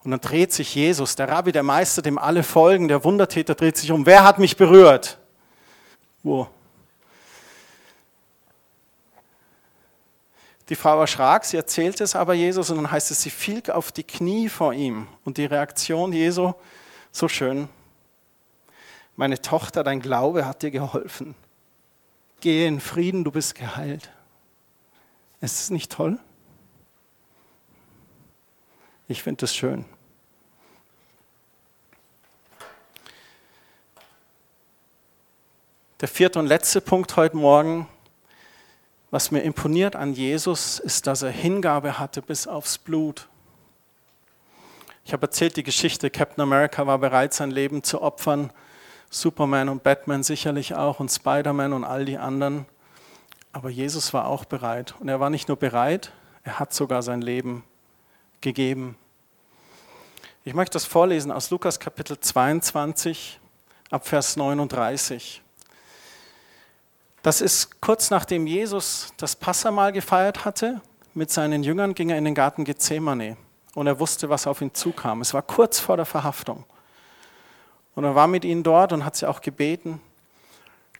Und 0.04 0.12
dann 0.12 0.20
dreht 0.20 0.54
sich 0.54 0.76
Jesus, 0.76 1.16
der 1.16 1.30
Rabbi, 1.30 1.52
der 1.52 1.64
Meister, 1.64 2.02
dem 2.02 2.18
alle 2.18 2.44
folgen, 2.44 2.88
der 2.88 3.04
Wundertäter 3.04 3.56
dreht 3.56 3.78
sich 3.78 3.92
um. 3.92 4.06
Wer 4.06 4.24
hat 4.24 4.38
mich 4.38 4.58
berührt? 4.58 5.18
Wo? 6.24 6.48
Die 10.70 10.76
Frau 10.76 11.00
erschrak, 11.00 11.46
sie 11.46 11.56
erzählte 11.56 12.04
es 12.04 12.16
aber 12.16 12.34
Jesus 12.34 12.70
und 12.70 12.76
dann 12.76 12.92
heißt 12.92 13.10
es, 13.10 13.22
sie 13.22 13.30
fiel 13.30 13.64
auf 13.72 13.94
die 13.94 14.04
Knie 14.04 14.50
vor 14.50 14.74
ihm. 14.74 15.08
Und 15.24 15.38
die 15.38 15.46
Reaktion 15.46 16.12
Jesu, 16.12 16.54
so 17.12 17.30
schön. 17.30 17.70
Meine 19.16 19.42
Tochter, 19.42 19.84
dein 19.84 20.02
Glaube 20.02 20.46
hat 20.46 20.62
dir 20.62 20.72
geholfen. 20.72 21.34
Gehe 22.42 22.68
in 22.68 22.82
Frieden, 22.82 23.24
du 23.24 23.32
bist 23.32 23.56
geheilt. 23.56 24.12
Ist 25.40 25.62
es 25.62 25.70
nicht 25.70 25.92
toll? 25.92 26.20
Ich 29.08 29.22
finde 29.22 29.46
es 29.46 29.56
schön. 29.56 29.86
Der 36.02 36.08
vierte 36.08 36.40
und 36.40 36.48
letzte 36.48 36.82
Punkt 36.82 37.16
heute 37.16 37.38
Morgen, 37.38 37.88
was 39.10 39.32
mir 39.32 39.42
imponiert 39.42 39.96
an 39.96 40.14
Jesus, 40.14 40.80
ist, 40.80 41.08
dass 41.08 41.22
er 41.22 41.32
Hingabe 41.32 41.98
hatte 41.98 42.22
bis 42.22 42.46
aufs 42.46 42.78
Blut. 42.78 43.30
Ich 45.06 45.14
habe 45.14 45.26
erzählt 45.26 45.56
die 45.56 45.64
Geschichte, 45.64 46.10
Captain 46.10 46.42
America 46.42 46.86
war 46.86 46.98
bereit, 46.98 47.34
sein 47.34 47.50
Leben 47.50 47.82
zu 47.82 48.02
opfern, 48.02 48.52
Superman 49.10 49.70
und 49.70 49.84
Batman 49.84 50.24
sicherlich 50.24 50.76
auch 50.76 51.00
und 51.00 51.10
Spider-Man 51.10 51.74
und 51.74 51.84
all 51.84 52.06
die 52.06 52.18
anderen. 52.18 52.66
Aber 53.58 53.72
Jesus 53.72 54.14
war 54.14 54.28
auch 54.28 54.46
bereit. 54.46 54.94
Und 55.00 55.08
er 55.10 55.20
war 55.20 55.32
nicht 55.32 55.48
nur 55.48 55.58
bereit, 55.58 56.12
er 56.44 56.60
hat 56.60 56.76
sogar 56.76 57.02
sein 57.02 57.24
Leben 57.24 57.64
gegeben. 58.40 58.96
Ich 60.46 60.54
möchte 60.54 60.74
das 60.74 60.86
vorlesen 60.86 61.32
aus 61.32 61.50
Lukas 61.50 61.80
Kapitel 61.80 62.20
22 62.20 63.40
ab 63.90 64.08
Vers 64.08 64.38
39. 64.38 65.42
Das 67.24 67.42
ist 67.42 67.82
kurz 67.82 68.12
nachdem 68.12 68.46
Jesus 68.46 69.12
das 69.18 69.36
Passamal 69.36 69.92
gefeiert 69.92 70.46
hatte. 70.46 70.80
Mit 71.16 71.32
seinen 71.32 71.64
Jüngern 71.64 71.96
ging 71.96 72.12
er 72.12 72.20
in 72.20 72.26
den 72.26 72.36
Garten 72.36 72.64
Gethsemane 72.64 73.38
und 73.74 73.88
er 73.88 74.00
wusste, 74.00 74.30
was 74.30 74.46
auf 74.46 74.62
ihn 74.62 74.76
zukam. 74.76 75.22
Es 75.22 75.34
war 75.34 75.42
kurz 75.42 75.80
vor 75.80 75.98
der 75.98 76.06
Verhaftung. 76.06 76.64
Und 77.96 78.04
er 78.04 78.14
war 78.14 78.28
mit 78.28 78.46
ihnen 78.46 78.62
dort 78.62 78.94
und 78.94 79.04
hat 79.04 79.16
sie 79.16 79.28
auch 79.28 79.42
gebeten, 79.42 80.00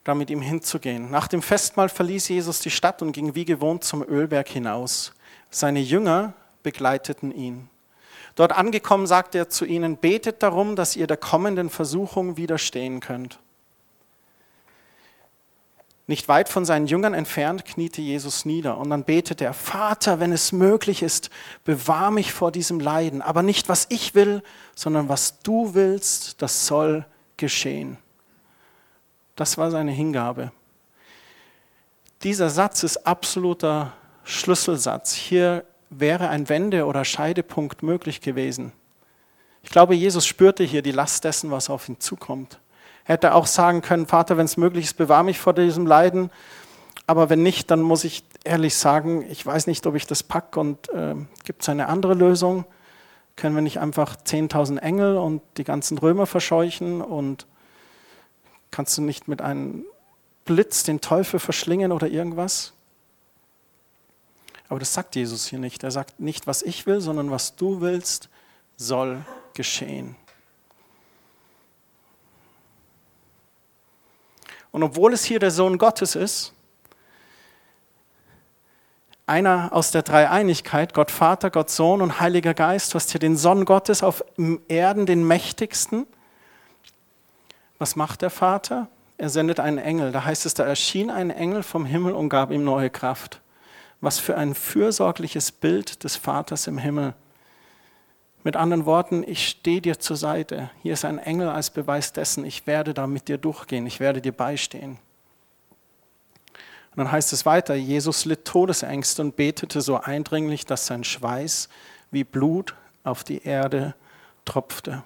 da 0.08 0.14
mit 0.14 0.30
ihm 0.30 0.40
hinzugehen. 0.40 1.10
Nach 1.10 1.28
dem 1.28 1.42
Festmahl 1.42 1.90
verließ 1.90 2.28
Jesus 2.28 2.60
die 2.60 2.70
Stadt 2.70 3.02
und 3.02 3.12
ging 3.12 3.34
wie 3.34 3.44
gewohnt 3.44 3.84
zum 3.84 4.02
Ölberg 4.02 4.48
hinaus. 4.48 5.12
Seine 5.50 5.80
Jünger 5.80 6.32
begleiteten 6.62 7.30
ihn. 7.30 7.68
Dort 8.34 8.52
angekommen 8.52 9.06
sagte 9.06 9.36
er 9.36 9.48
zu 9.50 9.66
ihnen, 9.66 9.98
betet 9.98 10.42
darum, 10.42 10.76
dass 10.76 10.96
ihr 10.96 11.06
der 11.06 11.18
kommenden 11.18 11.68
Versuchung 11.68 12.38
widerstehen 12.38 13.00
könnt. 13.00 13.38
Nicht 16.06 16.26
weit 16.26 16.48
von 16.48 16.64
seinen 16.64 16.86
Jüngern 16.86 17.12
entfernt 17.12 17.66
kniete 17.66 18.00
Jesus 18.00 18.46
nieder 18.46 18.78
und 18.78 18.88
dann 18.88 19.04
betete 19.04 19.44
er, 19.44 19.52
Vater, 19.52 20.20
wenn 20.20 20.32
es 20.32 20.52
möglich 20.52 21.02
ist, 21.02 21.28
bewahr 21.64 22.10
mich 22.10 22.32
vor 22.32 22.50
diesem 22.50 22.80
Leiden, 22.80 23.20
aber 23.20 23.42
nicht 23.42 23.68
was 23.68 23.84
ich 23.90 24.14
will, 24.14 24.42
sondern 24.74 25.10
was 25.10 25.40
du 25.42 25.74
willst, 25.74 26.40
das 26.40 26.66
soll 26.66 27.04
geschehen. 27.36 27.98
Das 29.38 29.56
war 29.56 29.70
seine 29.70 29.92
Hingabe. 29.92 30.50
Dieser 32.24 32.50
Satz 32.50 32.82
ist 32.82 33.06
absoluter 33.06 33.92
Schlüsselsatz. 34.24 35.14
Hier 35.14 35.64
wäre 35.90 36.28
ein 36.28 36.48
Wende- 36.48 36.86
oder 36.86 37.04
Scheidepunkt 37.04 37.84
möglich 37.84 38.20
gewesen. 38.20 38.72
Ich 39.62 39.70
glaube, 39.70 39.94
Jesus 39.94 40.26
spürte 40.26 40.64
hier 40.64 40.82
die 40.82 40.90
Last 40.90 41.22
dessen, 41.22 41.52
was 41.52 41.70
auf 41.70 41.88
ihn 41.88 42.00
zukommt. 42.00 42.58
Er 43.04 43.12
hätte 43.12 43.32
auch 43.32 43.46
sagen 43.46 43.80
können, 43.80 44.08
Vater, 44.08 44.36
wenn 44.38 44.46
es 44.46 44.56
möglich 44.56 44.86
ist, 44.86 44.96
bewahr 44.96 45.22
mich 45.22 45.38
vor 45.38 45.52
diesem 45.52 45.86
Leiden. 45.86 46.30
Aber 47.06 47.30
wenn 47.30 47.44
nicht, 47.44 47.70
dann 47.70 47.80
muss 47.80 48.02
ich 48.02 48.24
ehrlich 48.42 48.74
sagen, 48.74 49.24
ich 49.30 49.46
weiß 49.46 49.68
nicht, 49.68 49.86
ob 49.86 49.94
ich 49.94 50.08
das 50.08 50.24
packe 50.24 50.58
und 50.58 50.88
äh, 50.88 51.14
gibt 51.44 51.62
es 51.62 51.68
eine 51.68 51.86
andere 51.86 52.14
Lösung? 52.14 52.64
Können 53.36 53.54
wir 53.54 53.62
nicht 53.62 53.78
einfach 53.78 54.16
10.000 54.16 54.78
Engel 54.78 55.16
und 55.16 55.42
die 55.58 55.64
ganzen 55.64 55.96
Römer 55.96 56.26
verscheuchen 56.26 57.02
und 57.02 57.46
kannst 58.70 58.96
du 58.98 59.02
nicht 59.02 59.28
mit 59.28 59.42
ein 59.42 59.84
Blitz 60.44 60.82
den 60.82 61.00
Teufel 61.00 61.40
verschlingen 61.40 61.92
oder 61.92 62.08
irgendwas? 62.08 62.72
Aber 64.68 64.78
das 64.78 64.92
sagt 64.92 65.16
Jesus 65.16 65.46
hier 65.46 65.58
nicht. 65.58 65.82
Er 65.82 65.90
sagt 65.90 66.20
nicht, 66.20 66.46
was 66.46 66.62
ich 66.62 66.86
will, 66.86 67.00
sondern 67.00 67.30
was 67.30 67.56
du 67.56 67.80
willst, 67.80 68.28
soll 68.76 69.24
geschehen. 69.54 70.16
Und 74.70 74.82
obwohl 74.82 75.12
es 75.12 75.24
hier 75.24 75.38
der 75.38 75.50
Sohn 75.50 75.78
Gottes 75.78 76.14
ist, 76.14 76.52
einer 79.26 79.70
aus 79.72 79.90
der 79.90 80.02
Dreieinigkeit, 80.02 80.94
Gott 80.94 81.10
Vater, 81.10 81.50
Gott 81.50 81.70
Sohn 81.70 82.00
und 82.00 82.20
Heiliger 82.20 82.54
Geist, 82.54 82.92
du 82.92 82.96
hast 82.96 83.10
hier 83.10 83.20
den 83.20 83.36
Sohn 83.36 83.64
Gottes 83.64 84.02
auf 84.02 84.24
Erden, 84.68 85.06
den 85.06 85.26
mächtigsten. 85.26 86.06
Was 87.78 87.96
macht 87.96 88.22
der 88.22 88.30
Vater? 88.30 88.88
Er 89.16 89.28
sendet 89.28 89.60
einen 89.60 89.78
Engel. 89.78 90.12
Da 90.12 90.24
heißt 90.24 90.46
es, 90.46 90.54
da 90.54 90.64
erschien 90.64 91.10
ein 91.10 91.30
Engel 91.30 91.62
vom 91.62 91.84
Himmel 91.84 92.12
und 92.12 92.28
gab 92.28 92.50
ihm 92.50 92.64
neue 92.64 92.90
Kraft. 92.90 93.40
Was 94.00 94.18
für 94.18 94.36
ein 94.36 94.54
fürsorgliches 94.54 95.50
Bild 95.50 96.04
des 96.04 96.16
Vaters 96.16 96.66
im 96.66 96.78
Himmel. 96.78 97.14
Mit 98.44 98.56
anderen 98.56 98.86
Worten, 98.86 99.24
ich 99.26 99.48
stehe 99.48 99.80
dir 99.80 99.98
zur 99.98 100.16
Seite. 100.16 100.70
Hier 100.82 100.92
ist 100.92 101.04
ein 101.04 101.18
Engel 101.18 101.48
als 101.48 101.70
Beweis 101.70 102.12
dessen, 102.12 102.44
ich 102.44 102.66
werde 102.66 102.94
da 102.94 103.06
mit 103.06 103.26
dir 103.28 103.38
durchgehen, 103.38 103.86
ich 103.86 103.98
werde 103.98 104.22
dir 104.22 104.32
beistehen. 104.32 104.98
Und 106.92 107.04
dann 107.04 107.12
heißt 107.12 107.32
es 107.32 107.44
weiter, 107.44 107.74
Jesus 107.74 108.24
litt 108.24 108.44
Todesängste 108.44 109.22
und 109.22 109.36
betete 109.36 109.80
so 109.80 110.00
eindringlich, 110.00 110.64
dass 110.64 110.86
sein 110.86 111.04
Schweiß 111.04 111.68
wie 112.10 112.24
Blut 112.24 112.74
auf 113.02 113.24
die 113.24 113.42
Erde 113.42 113.94
tropfte. 114.44 115.02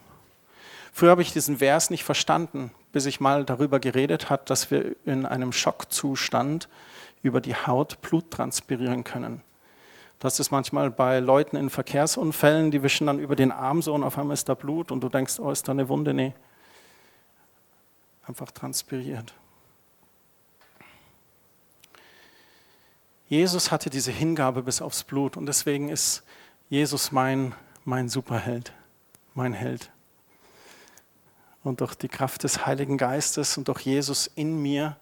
Früher 0.93 1.11
habe 1.11 1.23
ich 1.23 1.33
diesen 1.33 1.59
Vers 1.59 1.89
nicht 1.89 2.05
verstanden, 2.05 2.71
bis 2.93 3.07
ich 3.07 3.19
mal 3.19 3.45
darüber 3.45 3.81
geredet 3.81 4.29
habe, 4.29 4.43
dass 4.45 4.71
wir 4.71 4.95
in 5.07 5.25
einem 5.25 5.53
Schockzustand 5.53 6.69
über 7.23 7.41
die 7.41 7.55
Haut 7.55 8.01
Blut 8.03 8.31
transpirieren 8.31 9.03
können. 9.03 9.43
Das 10.19 10.39
ist 10.39 10.51
manchmal 10.51 10.91
bei 10.91 11.19
Leuten 11.19 11.57
in 11.57 11.71
Verkehrsunfällen, 11.71 12.71
die 12.71 12.83
wischen 12.83 13.07
dann 13.07 13.19
über 13.19 13.35
den 13.35 13.51
Arm 13.51 13.83
so 13.83 13.95
und 13.95 14.05
auf 14.05 14.19
einmal 14.19 14.35
ist 14.35 14.49
da 14.49 14.55
Blut 14.55 14.93
und 14.93 15.01
du 15.01 15.09
denkst, 15.09 15.41
oh, 15.41 15.51
ist 15.51 15.67
da 15.67 15.73
eine 15.73 15.89
Wunde? 15.89 16.15
Nee. 16.15 16.35
Einfach 18.27 18.51
transpiriert. 18.53 19.35
Jesus 23.29 23.73
hatte 23.73 23.89
diese 23.89 24.13
Hingabe 24.13 24.63
bis 24.63 24.83
aufs 24.83 25.05
Blut 25.05 25.39
und 25.39 25.47
deswegen 25.47 25.89
ist 25.89 26.23
Jesus 26.69 27.13
mein, 27.13 27.55
mein 27.85 28.11
Superheld, 28.11 28.73
mein 29.35 29.55
Held. 29.55 29.92
Und 31.65 31.81
durch 31.81 31.95
die 31.95 32.09
Kraft 32.09 32.43
des 32.43 32.67
Heiligen 32.67 32.99
Geistes 32.99 33.57
und 33.57 33.69
durch 33.69 33.81
Jesus 33.81 34.27
in 34.35 34.61
mir 34.61 34.97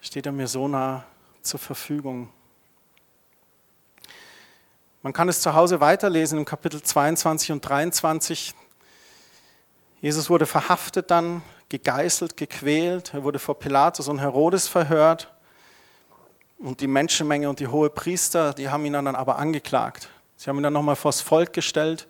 steht 0.00 0.26
er 0.26 0.32
mir 0.32 0.48
so 0.48 0.68
nah 0.68 1.04
zur 1.40 1.58
Verfügung. 1.58 2.28
Man 5.02 5.12
kann 5.12 5.28
es 5.28 5.40
zu 5.40 5.54
Hause 5.54 5.80
weiterlesen 5.80 6.38
im 6.38 6.44
Kapitel 6.44 6.82
22 6.82 7.52
und 7.52 7.60
23. 7.60 8.54
Jesus 10.00 10.28
wurde 10.28 10.46
verhaftet 10.46 11.10
dann, 11.10 11.42
gegeißelt, 11.68 12.36
gequält. 12.36 13.14
Er 13.14 13.22
wurde 13.22 13.38
vor 13.38 13.58
Pilatus 13.58 14.08
und 14.08 14.18
Herodes 14.18 14.68
verhört. 14.68 15.30
Und 16.58 16.80
die 16.80 16.86
Menschenmenge 16.86 17.48
und 17.48 17.60
die 17.60 17.66
hohe 17.66 17.90
Priester, 17.90 18.54
die 18.54 18.68
haben 18.68 18.84
ihn 18.84 18.92
dann 18.92 19.06
aber 19.08 19.38
angeklagt. 19.38 20.08
Sie 20.36 20.48
haben 20.48 20.58
ihn 20.58 20.62
dann 20.62 20.72
nochmal 20.72 20.96
vors 20.96 21.20
Volk 21.20 21.52
gestellt. 21.52 22.08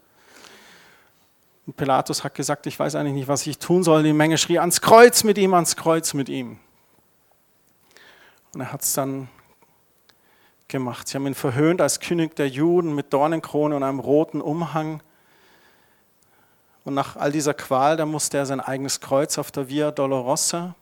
Und 1.67 1.77
Pilatus 1.77 2.25
hat 2.25 2.35
gesagt, 2.35 2.67
ich 2.67 2.79
weiß 2.79 2.95
eigentlich 2.95 3.15
nicht, 3.15 3.29
was 3.29 3.47
ich 3.47 3.59
tun 3.59 3.83
soll. 3.83 4.03
Die 4.03 4.13
Menge 4.13 4.37
schrie, 4.39 4.59
ans 4.59 4.81
Kreuz 4.81 5.25
mit 5.25 5.39
ihm, 5.39 5.55
ans 5.55 5.77
Kreuz 5.77 6.13
mit 6.13 6.29
ihm. 6.29 6.59
Und 8.53 8.61
er 8.61 8.73
hat 8.73 8.83
es 8.83 8.93
dann 8.93 9.29
gemacht. 10.69 11.09
Sie 11.09 11.17
haben 11.17 11.27
ihn 11.27 11.35
verhöhnt 11.35 11.81
als 11.81 12.01
König 12.01 12.37
der 12.37 12.49
Juden 12.49 12.95
mit 12.95 13.13
Dornenkrone 13.13 13.77
und 13.77 13.83
einem 13.83 14.01
roten 14.01 14.41
Umhang. 14.41 15.03
Und 16.85 16.95
nach 16.95 17.17
all 17.17 17.33
dieser 17.33 17.55
Qual, 17.55 17.97
da 17.97 18.05
musste 18.05 18.37
er 18.37 18.47
sein 18.47 18.61
eigenes 18.61 19.01
Kreuz 19.01 19.39
auf 19.39 19.51
der 19.51 19.69
Via 19.69 19.91
Dolorosa 19.91 20.75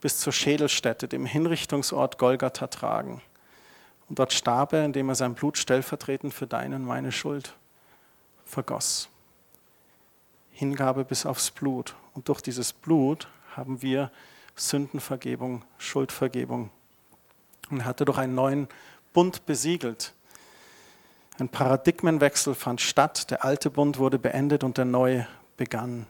bis 0.00 0.18
zur 0.18 0.32
Schädelstätte, 0.32 1.08
dem 1.08 1.26
Hinrichtungsort 1.26 2.18
Golgatha 2.18 2.66
tragen. 2.68 3.20
Und 4.08 4.18
dort 4.18 4.32
starb 4.32 4.72
er, 4.72 4.84
indem 4.84 5.10
er 5.10 5.14
sein 5.14 5.34
Blut 5.34 5.58
stellvertretend 5.58 6.34
für 6.34 6.46
deine 6.46 6.76
und 6.76 6.84
meine 6.84 7.12
Schuld 7.12 7.54
vergoss. 8.44 9.09
Hingabe 10.60 11.06
bis 11.06 11.24
aufs 11.24 11.50
Blut. 11.50 11.94
Und 12.12 12.28
durch 12.28 12.42
dieses 12.42 12.74
Blut 12.74 13.28
haben 13.56 13.80
wir 13.80 14.10
Sündenvergebung, 14.56 15.64
Schuldvergebung. 15.78 16.68
Und 17.70 17.80
er 17.80 17.84
hatte 17.86 18.04
durch 18.04 18.18
einen 18.18 18.34
neuen 18.34 18.68
Bund 19.14 19.46
besiegelt. 19.46 20.12
Ein 21.38 21.48
Paradigmenwechsel 21.48 22.54
fand 22.54 22.82
statt, 22.82 23.30
der 23.30 23.42
alte 23.42 23.70
Bund 23.70 23.96
wurde 23.96 24.18
beendet 24.18 24.62
und 24.62 24.76
der 24.76 24.84
neue 24.84 25.26
begann. 25.56 26.06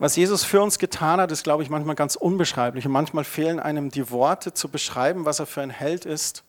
Was 0.00 0.16
Jesus 0.16 0.42
für 0.42 0.60
uns 0.60 0.80
getan 0.80 1.20
hat, 1.20 1.30
ist, 1.30 1.44
glaube 1.44 1.62
ich, 1.62 1.70
manchmal 1.70 1.94
ganz 1.94 2.16
unbeschreiblich. 2.16 2.86
Und 2.86 2.92
manchmal 2.92 3.22
fehlen 3.22 3.60
einem 3.60 3.90
die 3.90 4.10
Worte 4.10 4.52
zu 4.52 4.68
beschreiben, 4.68 5.26
was 5.26 5.38
er 5.38 5.46
für 5.46 5.60
ein 5.60 5.70
Held 5.70 6.06
ist. 6.06 6.42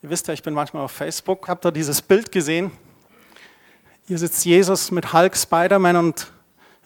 Ihr 0.00 0.08
wisst 0.08 0.28
ja, 0.28 0.32
ich 0.32 0.42
bin 0.42 0.54
manchmal 0.54 0.82
auf 0.82 0.92
Facebook, 0.92 1.46
habt 1.48 1.66
da 1.66 1.70
dieses 1.70 2.00
Bild 2.00 2.32
gesehen. 2.32 2.70
Hier 4.08 4.16
sitzt 4.16 4.46
Jesus 4.46 4.90
mit 4.90 5.12
Hulk, 5.12 5.36
Spider-Man 5.36 5.96
und 5.96 6.32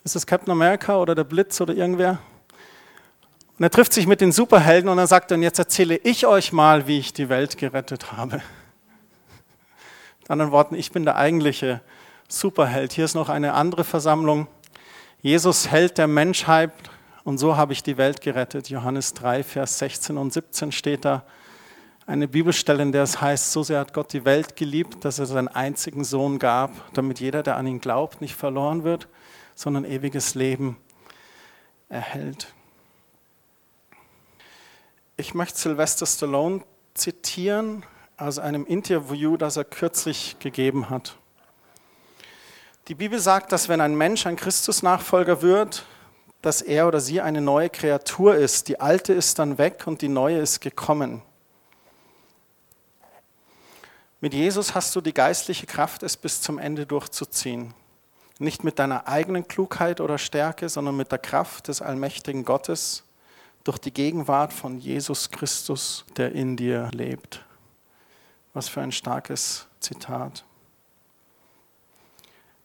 ist 0.02 0.16
es 0.16 0.26
Captain 0.26 0.50
America 0.50 0.96
oder 0.96 1.14
der 1.14 1.22
Blitz 1.22 1.60
oder 1.60 1.72
irgendwer? 1.72 2.18
Und 3.56 3.62
er 3.62 3.70
trifft 3.70 3.92
sich 3.92 4.08
mit 4.08 4.20
den 4.20 4.32
Superhelden 4.32 4.90
und 4.90 4.98
er 4.98 5.06
sagt 5.06 5.30
dann, 5.30 5.40
jetzt 5.40 5.60
erzähle 5.60 5.94
ich 5.98 6.26
euch 6.26 6.52
mal, 6.52 6.88
wie 6.88 6.98
ich 6.98 7.12
die 7.12 7.28
Welt 7.28 7.58
gerettet 7.58 8.10
habe. 8.10 8.42
Mit 10.18 10.30
anderen 10.32 10.50
Worten, 10.50 10.74
ich 10.74 10.90
bin 10.90 11.04
der 11.04 11.14
eigentliche 11.14 11.80
Superheld. 12.26 12.92
Hier 12.92 13.04
ist 13.04 13.14
noch 13.14 13.28
eine 13.28 13.52
andere 13.52 13.84
Versammlung. 13.84 14.48
Jesus 15.20 15.70
Held 15.70 15.98
der 15.98 16.08
Menschheit 16.08 16.72
und 17.22 17.38
so 17.38 17.56
habe 17.56 17.72
ich 17.72 17.84
die 17.84 17.98
Welt 17.98 18.20
gerettet. 18.20 18.68
Johannes 18.68 19.14
3, 19.14 19.44
Vers 19.44 19.78
16 19.78 20.18
und 20.18 20.32
17 20.32 20.72
steht 20.72 21.04
da 21.04 21.22
eine 22.06 22.28
Bibelstelle, 22.28 22.82
in 22.82 22.92
der 22.92 23.04
es 23.04 23.20
heißt, 23.20 23.52
so 23.52 23.62
sehr 23.62 23.80
hat 23.80 23.94
Gott 23.94 24.12
die 24.12 24.24
Welt 24.24 24.56
geliebt, 24.56 25.04
dass 25.04 25.18
er 25.18 25.26
seinen 25.26 25.48
einzigen 25.48 26.04
Sohn 26.04 26.38
gab, 26.38 26.92
damit 26.94 27.20
jeder, 27.20 27.42
der 27.42 27.56
an 27.56 27.66
ihn 27.66 27.80
glaubt, 27.80 28.20
nicht 28.20 28.34
verloren 28.34 28.84
wird, 28.84 29.08
sondern 29.54 29.84
ewiges 29.84 30.34
Leben 30.34 30.76
erhält. 31.88 32.52
Ich 35.16 35.34
möchte 35.34 35.58
Sylvester 35.58 36.06
Stallone 36.06 36.62
zitieren 36.94 37.84
aus 38.16 38.38
einem 38.38 38.66
Interview, 38.66 39.36
das 39.36 39.56
er 39.56 39.64
kürzlich 39.64 40.36
gegeben 40.38 40.90
hat. 40.90 41.16
Die 42.88 42.94
Bibel 42.94 43.20
sagt, 43.20 43.52
dass 43.52 43.68
wenn 43.68 43.80
ein 43.80 43.94
Mensch 43.94 44.26
ein 44.26 44.36
Christusnachfolger 44.36 45.42
wird, 45.42 45.84
dass 46.40 46.60
er 46.60 46.88
oder 46.88 47.00
sie 47.00 47.20
eine 47.20 47.40
neue 47.40 47.70
Kreatur 47.70 48.34
ist. 48.34 48.66
Die 48.66 48.80
alte 48.80 49.12
ist 49.12 49.38
dann 49.38 49.58
weg 49.58 49.84
und 49.86 50.02
die 50.02 50.08
neue 50.08 50.38
ist 50.38 50.60
gekommen. 50.60 51.22
Mit 54.22 54.34
Jesus 54.34 54.76
hast 54.76 54.94
du 54.94 55.00
die 55.00 55.12
geistliche 55.12 55.66
Kraft, 55.66 56.04
es 56.04 56.16
bis 56.16 56.40
zum 56.40 56.60
Ende 56.60 56.86
durchzuziehen. 56.86 57.74
Nicht 58.38 58.62
mit 58.62 58.78
deiner 58.78 59.08
eigenen 59.08 59.48
Klugheit 59.48 60.00
oder 60.00 60.16
Stärke, 60.16 60.68
sondern 60.68 60.96
mit 60.96 61.10
der 61.10 61.18
Kraft 61.18 61.66
des 61.66 61.82
allmächtigen 61.82 62.44
Gottes 62.44 63.02
durch 63.64 63.78
die 63.78 63.92
Gegenwart 63.92 64.52
von 64.52 64.78
Jesus 64.78 65.32
Christus, 65.32 66.04
der 66.16 66.30
in 66.30 66.56
dir 66.56 66.88
lebt. 66.92 67.44
Was 68.54 68.68
für 68.68 68.80
ein 68.80 68.92
starkes 68.92 69.66
Zitat. 69.80 70.44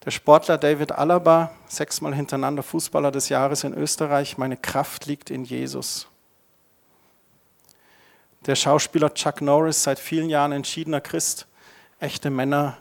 Der 0.05 0.12
Sportler 0.12 0.60
David 0.60 0.91
Alaba, 0.91 1.51
sechsmal 1.68 2.14
hintereinander 2.14 2.62
Fußballer 2.62 3.10
des 3.10 3.30
Jahres 3.30 3.64
in 3.64 3.74
Österreich, 3.74 4.38
meine 4.38 4.58
Kraft 4.58 5.08
liegt 5.08 5.32
in 5.32 5.43
Jesus. 5.43 6.08
Der 8.45 8.55
Schauspieler 8.55 9.14
Chuck 9.14 9.41
Norris, 9.41 9.84
seit 9.84 9.99
vielen 9.99 10.30
Jahren 10.30 10.53
entschiedener 10.53 11.01
Christ, 11.01 11.47
echte 12.00 12.30
Männer, 12.30 12.78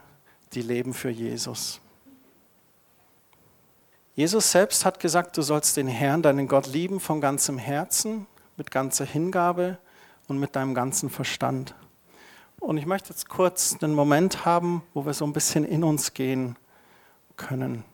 die 0.53 0.62
leben 0.62 0.95
für 0.95 1.11
Jesus. 1.11 1.81
Jesus 4.14 4.51
selbst 4.51 4.85
hat 4.85 4.99
gesagt, 5.01 5.37
du 5.37 5.43
sollst 5.43 5.77
den 5.77 5.89
Herrn, 5.89 6.23
deinen 6.23 6.49
Gott 6.49 6.67
lieben 6.67 7.01
von 7.01 7.21
ganzem 7.21 7.59
Herzen, 7.59 8.27
mit 8.57 8.71
ganzer 8.71 9.05
Hingabe 9.05 9.79
und 10.29 10.39
mit 10.39 10.57
deinem 10.57 10.75
ganzen 10.75 11.11
Verstand. 11.11 11.75
Und 12.61 12.79
ich 12.79 12.87
möchte 12.87 13.11
jetzt 13.11 13.29
kurz 13.29 13.77
einen 13.83 13.95
Moment 13.95 14.45
haben, 14.47 14.83
wo 14.95 15.05
wir 15.05 15.12
so 15.12 15.27
ein 15.27 15.33
bisschen 15.33 15.64
in 15.64 15.85
uns 15.85 16.14
gehen 16.14 16.57
können. 17.37 17.85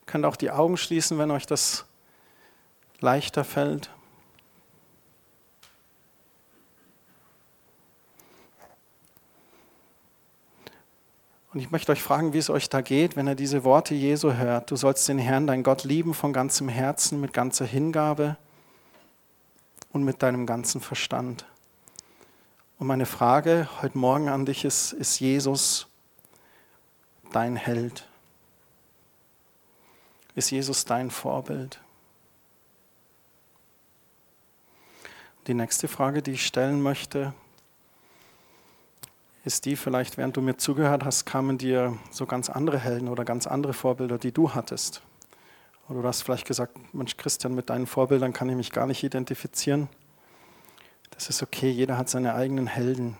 Ihr 0.00 0.06
könnt 0.06 0.24
auch 0.24 0.36
die 0.36 0.50
Augen 0.50 0.76
schließen, 0.76 1.18
wenn 1.18 1.30
euch 1.30 1.46
das 1.46 1.84
leichter 3.00 3.44
fällt. 3.44 3.90
Und 11.52 11.58
ich 11.58 11.70
möchte 11.70 11.90
euch 11.90 12.02
fragen, 12.02 12.32
wie 12.32 12.38
es 12.38 12.48
euch 12.48 12.68
da 12.68 12.80
geht, 12.80 13.16
wenn 13.16 13.26
ihr 13.26 13.34
diese 13.34 13.64
Worte 13.64 13.94
Jesu 13.94 14.34
hört. 14.34 14.70
Du 14.70 14.76
sollst 14.76 15.08
den 15.08 15.18
Herrn, 15.18 15.48
dein 15.48 15.64
Gott, 15.64 15.82
lieben 15.82 16.14
von 16.14 16.32
ganzem 16.32 16.68
Herzen, 16.68 17.20
mit 17.20 17.32
ganzer 17.32 17.66
Hingabe 17.66 18.36
und 19.92 20.04
mit 20.04 20.22
deinem 20.22 20.46
ganzen 20.46 20.80
Verstand. 20.80 21.44
Und 22.78 22.86
meine 22.86 23.06
Frage 23.06 23.68
heute 23.82 23.98
Morgen 23.98 24.28
an 24.28 24.46
dich 24.46 24.64
ist, 24.64 24.92
ist 24.92 25.18
Jesus 25.18 25.88
dein 27.32 27.56
Held? 27.56 28.08
Ist 30.36 30.50
Jesus 30.50 30.84
dein 30.84 31.10
Vorbild? 31.10 31.80
Die 35.48 35.54
nächste 35.54 35.88
Frage, 35.88 36.22
die 36.22 36.32
ich 36.32 36.46
stellen 36.46 36.80
möchte, 36.80 37.34
ist 39.44 39.64
die, 39.64 39.76
vielleicht 39.76 40.18
während 40.18 40.36
du 40.36 40.42
mir 40.42 40.56
zugehört 40.56 41.04
hast, 41.04 41.24
kamen 41.24 41.56
dir 41.56 41.96
so 42.10 42.26
ganz 42.26 42.50
andere 42.50 42.78
Helden 42.78 43.08
oder 43.08 43.24
ganz 43.24 43.46
andere 43.46 43.72
Vorbilder, 43.72 44.18
die 44.18 44.32
du 44.32 44.54
hattest. 44.54 45.02
Oder 45.88 46.02
du 46.02 46.08
hast 46.08 46.22
vielleicht 46.22 46.46
gesagt, 46.46 46.76
Mensch 46.94 47.16
Christian, 47.16 47.54
mit 47.54 47.70
deinen 47.70 47.86
Vorbildern 47.86 48.32
kann 48.32 48.48
ich 48.48 48.56
mich 48.56 48.70
gar 48.70 48.86
nicht 48.86 49.02
identifizieren. 49.02 49.88
Das 51.10 51.28
ist 51.28 51.42
okay, 51.42 51.70
jeder 51.70 51.96
hat 51.96 52.08
seine 52.08 52.34
eigenen 52.34 52.66
Helden. 52.66 53.16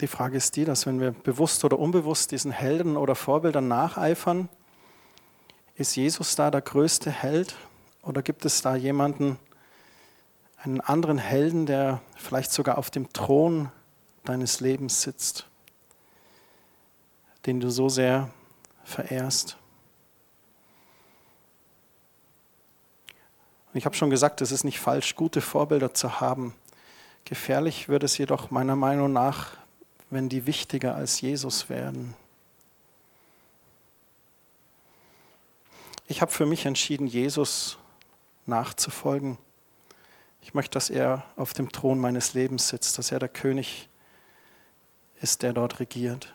Die 0.00 0.06
Frage 0.06 0.38
ist 0.38 0.56
die, 0.56 0.64
dass 0.64 0.86
wenn 0.86 0.98
wir 0.98 1.10
bewusst 1.10 1.62
oder 1.62 1.78
unbewusst 1.78 2.30
diesen 2.30 2.52
Helden 2.52 2.96
oder 2.96 3.14
Vorbildern 3.14 3.68
nacheifern, 3.68 4.48
ist 5.74 5.94
Jesus 5.94 6.36
da 6.36 6.50
der 6.50 6.62
größte 6.62 7.10
Held 7.10 7.54
oder 8.02 8.22
gibt 8.22 8.46
es 8.46 8.62
da 8.62 8.76
jemanden, 8.76 9.38
einen 10.62 10.80
anderen 10.80 11.18
Helden, 11.18 11.66
der 11.66 12.00
vielleicht 12.16 12.52
sogar 12.52 12.78
auf 12.78 12.90
dem 12.90 13.12
Thron 13.12 13.70
deines 14.24 14.60
Lebens 14.60 15.02
sitzt, 15.02 15.46
den 17.46 17.60
du 17.60 17.70
so 17.70 17.88
sehr 17.88 18.30
verehrst? 18.84 19.56
Und 23.72 23.78
ich 23.78 23.84
habe 23.84 23.94
schon 23.94 24.10
gesagt, 24.10 24.40
es 24.40 24.52
ist 24.52 24.64
nicht 24.64 24.80
falsch, 24.80 25.14
gute 25.14 25.40
Vorbilder 25.40 25.94
zu 25.94 26.20
haben. 26.20 26.54
Gefährlich 27.24 27.88
wird 27.88 28.02
es 28.02 28.18
jedoch 28.18 28.50
meiner 28.50 28.76
Meinung 28.76 29.12
nach, 29.12 29.56
wenn 30.10 30.28
die 30.28 30.44
wichtiger 30.46 30.96
als 30.96 31.20
Jesus 31.20 31.68
werden. 31.68 32.14
Ich 36.08 36.20
habe 36.20 36.32
für 36.32 36.46
mich 36.46 36.66
entschieden, 36.66 37.06
Jesus 37.06 37.78
nachzufolgen. 38.46 39.38
Ich 40.42 40.54
möchte, 40.54 40.72
dass 40.72 40.90
er 40.90 41.24
auf 41.36 41.52
dem 41.52 41.70
Thron 41.70 41.98
meines 41.98 42.34
Lebens 42.34 42.68
sitzt, 42.68 42.98
dass 42.98 43.12
er 43.12 43.18
der 43.18 43.28
König 43.28 43.88
ist, 45.20 45.42
der 45.42 45.52
dort 45.52 45.80
regiert. 45.80 46.34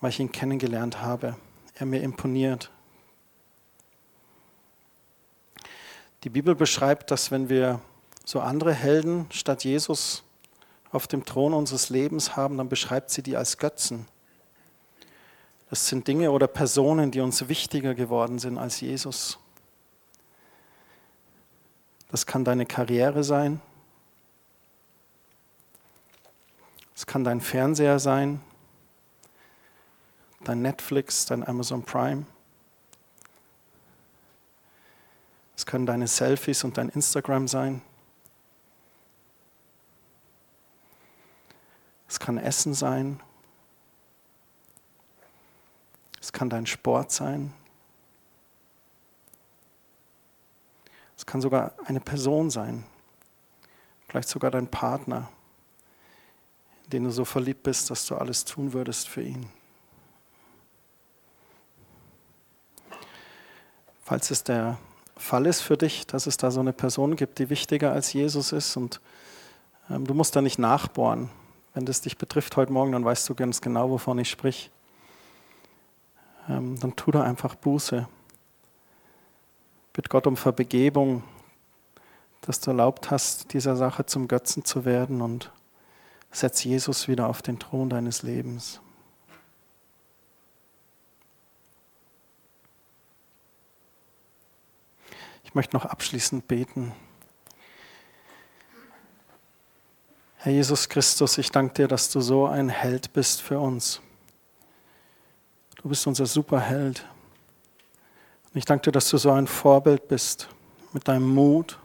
Weil 0.00 0.10
ich 0.10 0.20
ihn 0.20 0.32
kennengelernt 0.32 1.00
habe, 1.00 1.36
er 1.74 1.86
mir 1.86 2.02
imponiert. 2.02 2.70
Die 6.24 6.30
Bibel 6.30 6.54
beschreibt, 6.54 7.10
dass 7.10 7.30
wenn 7.30 7.48
wir 7.48 7.80
so 8.24 8.40
andere 8.40 8.72
Helden 8.72 9.26
statt 9.30 9.64
Jesus 9.64 10.22
auf 10.90 11.06
dem 11.06 11.24
Thron 11.24 11.52
unseres 11.52 11.90
Lebens 11.90 12.36
haben, 12.36 12.56
dann 12.56 12.68
beschreibt 12.68 13.10
sie 13.10 13.22
die 13.22 13.36
als 13.36 13.58
Götzen. 13.58 14.06
Das 15.68 15.88
sind 15.88 16.06
Dinge 16.06 16.30
oder 16.30 16.46
Personen, 16.46 17.10
die 17.10 17.20
uns 17.20 17.48
wichtiger 17.48 17.94
geworden 17.94 18.38
sind 18.38 18.58
als 18.58 18.80
Jesus. 18.80 19.38
Das 22.14 22.26
kann 22.26 22.44
deine 22.44 22.64
Karriere 22.64 23.24
sein. 23.24 23.60
Es 26.94 27.06
kann 27.06 27.24
dein 27.24 27.40
Fernseher 27.40 27.98
sein, 27.98 28.40
dein 30.44 30.62
Netflix, 30.62 31.26
dein 31.26 31.44
Amazon 31.44 31.82
Prime. 31.82 32.24
Es 35.56 35.66
können 35.66 35.86
deine 35.86 36.06
Selfies 36.06 36.62
und 36.62 36.78
dein 36.78 36.88
Instagram 36.88 37.48
sein. 37.48 37.82
Es 42.08 42.20
kann 42.20 42.38
Essen 42.38 42.74
sein. 42.74 43.18
Es 46.20 46.32
kann 46.32 46.48
dein 46.48 46.66
Sport 46.66 47.10
sein. 47.10 47.52
Es 51.24 51.32
kann 51.32 51.40
sogar 51.40 51.72
eine 51.86 52.00
Person 52.00 52.50
sein. 52.50 52.84
Vielleicht 54.08 54.28
sogar 54.28 54.50
dein 54.50 54.68
Partner, 54.68 55.30
in 56.84 56.90
den 56.90 57.04
du 57.04 57.10
so 57.10 57.24
verliebt 57.24 57.62
bist, 57.62 57.90
dass 57.90 58.04
du 58.06 58.14
alles 58.14 58.44
tun 58.44 58.74
würdest 58.74 59.08
für 59.08 59.22
ihn. 59.22 59.48
Falls 64.02 64.30
es 64.30 64.44
der 64.44 64.76
Fall 65.16 65.46
ist 65.46 65.62
für 65.62 65.78
dich, 65.78 66.06
dass 66.06 66.26
es 66.26 66.36
da 66.36 66.50
so 66.50 66.60
eine 66.60 66.74
Person 66.74 67.16
gibt, 67.16 67.38
die 67.38 67.48
wichtiger 67.48 67.92
als 67.92 68.12
Jesus 68.12 68.52
ist 68.52 68.76
und 68.76 69.00
ähm, 69.88 70.06
du 70.06 70.12
musst 70.12 70.36
da 70.36 70.42
nicht 70.42 70.58
nachbohren. 70.58 71.30
Wenn 71.72 71.86
das 71.86 72.02
dich 72.02 72.18
betrifft 72.18 72.54
heute 72.56 72.70
Morgen, 72.70 72.92
dann 72.92 73.04
weißt 73.04 73.26
du 73.30 73.34
ganz 73.34 73.62
genau, 73.62 73.88
wovon 73.88 74.18
ich 74.18 74.28
sprich 74.28 74.70
ähm, 76.50 76.78
dann 76.78 76.94
tu 76.94 77.10
da 77.10 77.22
einfach 77.22 77.54
Buße. 77.54 78.06
Bitte 80.04 80.12
Gott 80.12 80.26
um 80.26 80.36
Verbegebung, 80.36 81.22
dass 82.42 82.60
du 82.60 82.72
erlaubt 82.72 83.10
hast, 83.10 83.54
dieser 83.54 83.74
Sache 83.74 84.04
zum 84.04 84.28
Götzen 84.28 84.62
zu 84.62 84.84
werden 84.84 85.22
und 85.22 85.50
setz 86.30 86.62
Jesus 86.62 87.08
wieder 87.08 87.26
auf 87.26 87.40
den 87.40 87.58
Thron 87.58 87.88
deines 87.88 88.22
Lebens. 88.22 88.82
Ich 95.42 95.54
möchte 95.54 95.74
noch 95.74 95.86
abschließend 95.86 96.48
beten. 96.48 96.92
Herr 100.36 100.52
Jesus 100.52 100.90
Christus, 100.90 101.38
ich 101.38 101.50
danke 101.50 101.72
dir, 101.72 101.88
dass 101.88 102.10
du 102.10 102.20
so 102.20 102.46
ein 102.46 102.68
Held 102.68 103.14
bist 103.14 103.40
für 103.40 103.58
uns. 103.58 104.02
Du 105.76 105.88
bist 105.88 106.06
unser 106.06 106.26
Superheld. 106.26 107.06
Und 108.54 108.58
ich 108.58 108.66
danke 108.66 108.84
dir, 108.84 108.92
dass 108.92 109.08
du 109.08 109.18
so 109.18 109.32
ein 109.32 109.48
Vorbild 109.48 110.06
bist 110.06 110.48
mit 110.92 111.08
deinem 111.08 111.28
Mut, 111.28 111.76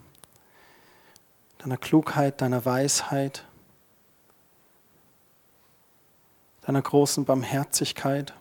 deiner 1.57 1.77
Klugheit, 1.77 2.41
deiner 2.41 2.63
Weisheit, 2.63 3.43
deiner 6.61 6.83
großen 6.83 7.25
Barmherzigkeit 7.25 8.35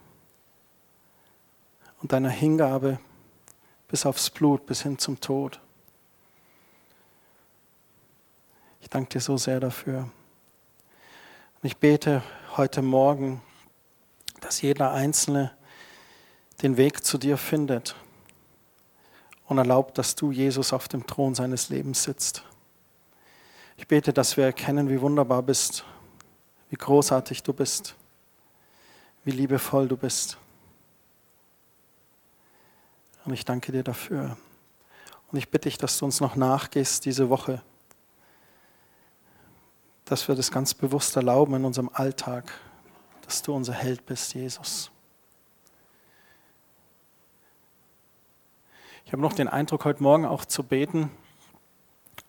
und 2.03 2.12
deiner 2.12 2.29
Hingabe 2.29 3.01
bis 3.89 4.05
aufs 4.05 4.29
Blut, 4.29 4.66
bis 4.66 4.83
hin 4.83 4.99
zum 4.99 5.18
Tod. 5.20 5.59
Ich 8.83 8.91
danke 8.91 9.09
dir 9.09 9.20
so 9.22 9.39
sehr 9.39 9.59
dafür. 9.59 10.01
Und 10.01 10.11
ich 11.62 11.79
bete 11.79 12.22
heute 12.59 12.83
Morgen, 12.83 13.41
dass 14.43 14.61
jeder 14.61 14.93
Einzelne 14.93 15.57
den 16.61 16.76
Weg 16.76 17.07
zu 17.07 17.16
dir 17.16 17.39
findet 17.39 17.97
und 19.49 19.59
erlaubt, 19.59 19.99
dass 19.99 20.14
du, 20.14 20.30
Jesus, 20.30 20.72
auf 20.72 20.88
dem 20.88 21.07
Thron 21.07 21.34
seines 21.34 21.68
Lebens 21.68 22.03
sitzt. 22.05 22.44
Ich 23.76 23.88
bete, 23.88 24.12
dass 24.12 24.36
wir 24.36 24.44
erkennen, 24.44 24.88
wie 24.88 25.01
wunderbar 25.01 25.42
bist, 25.42 25.84
wie 26.70 26.76
großartig 26.76 27.42
du 27.42 27.53
bist, 27.53 27.94
wie 29.24 29.30
liebevoll 29.30 29.88
du 29.88 29.96
bist. 29.96 30.38
Und 33.24 33.32
ich 33.32 33.44
danke 33.44 33.72
dir 33.72 33.82
dafür. 33.82 34.36
Und 35.30 35.38
ich 35.38 35.51
bitte 35.51 35.68
dich, 35.68 35.78
dass 35.78 35.99
du 35.99 36.05
uns 36.05 36.20
noch 36.20 36.36
nachgehst 36.36 37.05
diese 37.05 37.28
Woche, 37.28 37.62
dass 40.05 40.28
wir 40.28 40.34
das 40.34 40.51
ganz 40.51 40.72
bewusst 40.72 41.16
erlauben 41.16 41.55
in 41.55 41.64
unserem 41.64 41.90
Alltag 41.92 42.53
dass 43.28 43.42
du 43.42 43.55
unser 43.55 43.74
Held 43.74 44.07
bist, 44.07 44.32
Jesus. 44.32 44.90
Ich 49.09 49.12
habe 49.12 49.22
noch 49.22 49.32
den 49.32 49.48
Eindruck, 49.48 49.86
heute 49.86 50.02
Morgen 50.02 50.26
auch 50.26 50.44
zu 50.44 50.62
beten, 50.62 51.11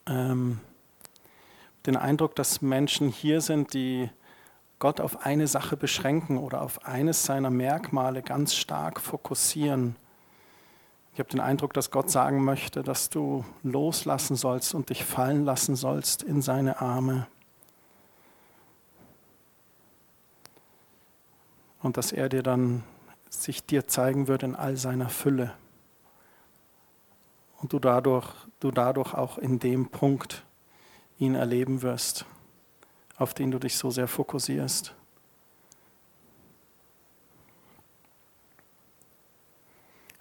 ähm, 0.08 0.62
den 1.86 1.98
Eindruck, 1.98 2.38
dass 2.38 2.62
Menschen 2.62 3.10
hier 3.10 3.42
sind, 3.42 3.74
die 3.74 4.10
Gott 4.80 5.02
auf 5.02 5.26
eine 5.26 5.48
Sache 5.48 5.76
beschränken 5.76 6.38
oder 6.38 6.62
auf 6.62 6.86
eines 6.86 7.26
seiner 7.26 7.50
Merkmale 7.50 8.22
ganz 8.22 8.56
stark 8.56 9.02
fokussieren. 9.02 9.98
Ich 11.12 11.20
habe 11.20 11.28
den 11.28 11.42
Eindruck, 11.42 11.74
dass 11.74 11.92
Gott 11.92 12.10
sagen 12.10 12.46
möchte, 12.46 12.82
dass 12.82 13.10
du 13.10 13.44
loslassen 13.62 14.38
sollst 14.38 14.74
und 14.74 14.90
dich 14.90 15.04
fallen 15.04 15.44
lassen 15.44 15.76
sollst 15.76 16.24
in 16.24 16.42
seine 16.42 16.80
Arme. 16.80 17.28
und 21.82 21.98
dass 21.98 22.12
er 22.12 22.28
dir 22.28 22.44
dann 22.44 22.84
sich 23.30 23.66
dir 23.66 23.88
zeigen 23.88 24.28
wird 24.28 24.44
in 24.44 24.54
all 24.54 24.76
seiner 24.76 25.08
Fülle. 25.08 25.54
Und 27.62 27.74
du 27.74 27.80
dadurch, 27.80 28.28
du 28.60 28.72
dadurch 28.72 29.14
auch 29.14 29.38
in 29.38 29.60
dem 29.60 29.90
Punkt 29.90 30.46
ihn 31.18 31.36
erleben 31.36 31.82
wirst, 31.82 32.26
auf 33.18 33.34
den 33.34 33.52
du 33.52 33.60
dich 33.60 33.78
so 33.78 33.92
sehr 33.92 34.08
fokussierst. 34.08 34.96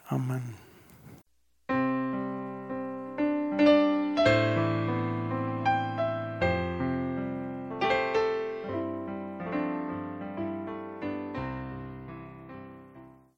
Amen. 0.09 0.68